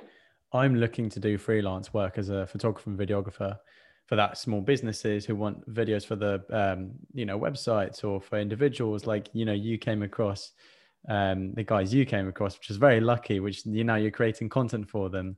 I'm 0.53 0.75
looking 0.75 1.09
to 1.09 1.19
do 1.19 1.37
freelance 1.37 1.93
work 1.93 2.17
as 2.17 2.29
a 2.29 2.47
photographer 2.47 2.89
and 2.89 2.97
videographer, 2.97 3.57
for 4.05 4.15
that 4.15 4.37
small 4.37 4.61
businesses 4.61 5.25
who 5.25 5.35
want 5.35 5.67
videos 5.71 6.05
for 6.05 6.15
the 6.15 6.43
um, 6.51 6.91
you 7.13 7.25
know 7.25 7.39
websites 7.39 8.03
or 8.03 8.21
for 8.21 8.39
individuals 8.39 9.05
like 9.05 9.29
you 9.33 9.45
know 9.45 9.53
you 9.53 9.77
came 9.77 10.03
across 10.03 10.51
um, 11.09 11.53
the 11.53 11.63
guys 11.63 11.93
you 11.93 12.05
came 12.05 12.27
across 12.27 12.57
which 12.57 12.69
is 12.69 12.77
very 12.77 12.99
lucky 12.99 13.39
which 13.39 13.65
you 13.65 13.83
know 13.83 13.95
you're 13.95 14.11
creating 14.11 14.49
content 14.49 14.87
for 14.89 15.09
them 15.09 15.35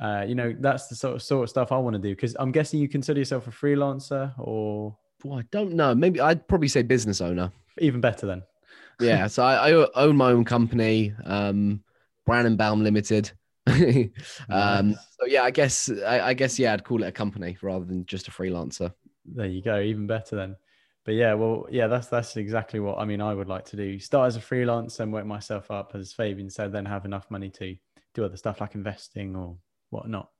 uh, 0.00 0.24
you 0.26 0.34
know 0.34 0.54
that's 0.60 0.86
the 0.86 0.94
sort 0.94 1.16
of 1.16 1.22
sort 1.22 1.44
of 1.44 1.50
stuff 1.50 1.72
i 1.72 1.76
want 1.76 1.94
to 1.94 2.00
do 2.00 2.14
because 2.14 2.36
i'm 2.38 2.52
guessing 2.52 2.80
you 2.80 2.88
consider 2.88 3.18
yourself 3.18 3.46
a 3.46 3.50
freelancer 3.50 4.32
or 4.38 4.96
well, 5.24 5.38
i 5.38 5.42
don't 5.50 5.72
know 5.72 5.94
maybe 5.94 6.20
i'd 6.20 6.46
probably 6.46 6.68
say 6.68 6.82
business 6.82 7.20
owner 7.20 7.50
even 7.78 8.00
better 8.00 8.26
then 8.26 8.42
yeah 9.00 9.26
so 9.26 9.42
I, 9.42 9.70
I 9.70 9.86
own 9.94 10.16
my 10.16 10.30
own 10.30 10.44
company 10.44 11.14
um 11.24 11.82
Baum 12.26 12.84
limited 12.84 13.32
um, 14.50 14.94
so 14.94 15.26
yeah, 15.26 15.42
I 15.42 15.50
guess 15.50 15.90
I, 15.90 16.20
I, 16.20 16.34
guess 16.34 16.58
yeah, 16.58 16.72
I'd 16.72 16.84
call 16.84 17.02
it 17.02 17.08
a 17.08 17.12
company 17.12 17.56
rather 17.62 17.84
than 17.84 18.06
just 18.06 18.28
a 18.28 18.30
freelancer. 18.30 18.92
There 19.24 19.46
you 19.46 19.62
go, 19.62 19.80
even 19.80 20.06
better 20.06 20.36
then. 20.36 20.56
But 21.04 21.14
yeah, 21.14 21.34
well, 21.34 21.66
yeah, 21.70 21.86
that's 21.86 22.08
that's 22.08 22.36
exactly 22.36 22.80
what 22.80 22.98
I 22.98 23.04
mean. 23.04 23.20
I 23.20 23.34
would 23.34 23.48
like 23.48 23.64
to 23.66 23.76
do: 23.76 23.98
start 23.98 24.28
as 24.28 24.36
a 24.36 24.40
freelancer 24.40 25.00
and 25.00 25.12
work 25.12 25.26
myself 25.26 25.70
up, 25.70 25.92
as 25.94 26.12
Fabian 26.12 26.50
said, 26.50 26.72
then 26.72 26.84
have 26.84 27.04
enough 27.04 27.30
money 27.30 27.50
to 27.50 27.76
do 28.14 28.24
other 28.24 28.36
stuff 28.36 28.60
like 28.60 28.74
investing 28.74 29.36
or 29.36 29.56
whatnot. 29.90 30.30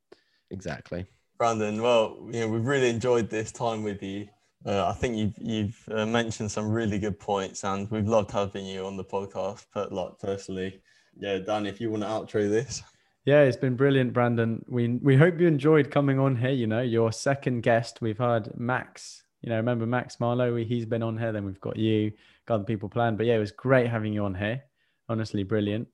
Exactly, 0.51 1.07
Brandon. 1.39 1.83
Well, 1.83 2.19
you 2.33 2.41
know, 2.41 2.49
we've 2.49 2.67
really 2.67 2.91
enjoyed 2.91 3.29
this 3.29 3.53
time 3.53 3.83
with 3.83 4.03
you. 4.03 4.29
Uh, 4.67 4.87
I 4.87 4.93
think 4.93 5.17
you've 5.17 5.35
you've 5.39 5.89
uh, 5.91 6.07
mentioned 6.07 6.51
some 6.51 6.71
really 6.71 6.99
good 6.99 7.19
points, 7.19 7.65
and 7.65 7.91
we've 7.91 8.09
loved 8.09 8.31
having 8.31 8.67
you 8.67 8.87
on 8.87 8.97
the 8.97 9.05
podcast. 9.05 9.67
But 9.73 9.93
like 9.93 10.19
personally, 10.19 10.81
yeah, 11.19 11.39
Dan, 11.39 11.67
if 11.67 11.81
you 11.81 11.91
want 11.91 12.03
to 12.03 12.09
outro 12.09 12.49
this. 12.49 12.83
Yeah, 13.25 13.43
it's 13.43 13.57
been 13.59 13.77
brilliant, 13.77 14.15
Brandon. 14.15 14.65
We 14.69 14.99
we 15.03 15.17
hope 15.17 15.39
you 15.39 15.47
enjoyed 15.47 15.91
coming 15.91 16.19
on 16.19 16.37
here. 16.37 16.51
You 16.51 16.67
know, 16.67 16.81
your 16.81 17.13
second 17.13 17.61
guest. 17.63 18.01
We've 18.01 18.19
had 18.19 18.59
Max. 18.59 19.23
You 19.43 19.51
know, 19.51 19.57
remember 19.57 19.87
Max 19.87 20.19
Marlowe? 20.19 20.57
He's 20.57 20.87
been 20.87 21.03
on 21.03 21.19
here. 21.19 21.31
Then 21.33 21.45
we've 21.45 21.61
got 21.61 21.77
you, 21.77 22.13
got 22.47 22.55
other 22.57 22.65
people 22.65 22.89
planned. 22.89 23.19
But 23.19 23.27
yeah, 23.27 23.37
it 23.37 23.41
was 23.41 23.53
great 23.53 23.89
having 23.89 24.13
you 24.13 24.25
on 24.25 24.35
here. 24.35 24.63
Honestly, 25.09 25.43
brilliant. 25.43 25.89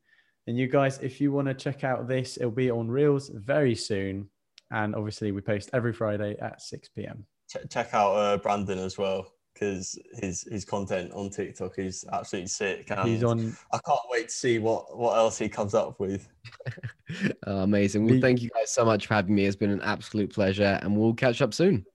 And 0.46 0.58
you 0.58 0.66
guys, 0.66 0.98
if 1.02 1.20
you 1.20 1.32
want 1.32 1.48
to 1.48 1.54
check 1.54 1.84
out 1.84 2.06
this, 2.06 2.36
it'll 2.36 2.50
be 2.50 2.70
on 2.70 2.88
Reels 2.88 3.30
very 3.30 3.74
soon. 3.74 4.28
And 4.70 4.94
obviously, 4.94 5.32
we 5.32 5.40
post 5.40 5.70
every 5.72 5.92
Friday 5.92 6.36
at 6.40 6.60
6 6.60 6.88
p.m. 6.90 7.24
Check 7.70 7.94
out 7.94 8.12
uh, 8.14 8.36
Brandon 8.38 8.78
as 8.78 8.98
well 8.98 9.34
because 9.54 9.96
his 10.14 10.42
his 10.50 10.64
content 10.64 11.12
on 11.12 11.30
TikTok 11.30 11.78
is 11.78 12.04
absolutely 12.12 12.48
sick. 12.48 12.90
And 12.90 13.08
He's 13.08 13.22
on. 13.22 13.56
I 13.72 13.78
can't 13.86 14.00
wait 14.10 14.28
to 14.28 14.34
see 14.34 14.58
what 14.58 14.96
what 14.96 15.16
else 15.16 15.38
he 15.38 15.48
comes 15.48 15.74
up 15.74 16.00
with. 16.00 16.28
oh, 17.46 17.58
amazing! 17.60 18.06
Well, 18.06 18.20
thank 18.20 18.42
you 18.42 18.50
guys 18.50 18.72
so 18.72 18.84
much 18.84 19.06
for 19.06 19.14
having 19.14 19.34
me. 19.34 19.46
It's 19.46 19.56
been 19.56 19.70
an 19.70 19.82
absolute 19.82 20.32
pleasure, 20.32 20.78
and 20.82 20.96
we'll 20.96 21.14
catch 21.14 21.40
up 21.40 21.54
soon. 21.54 21.86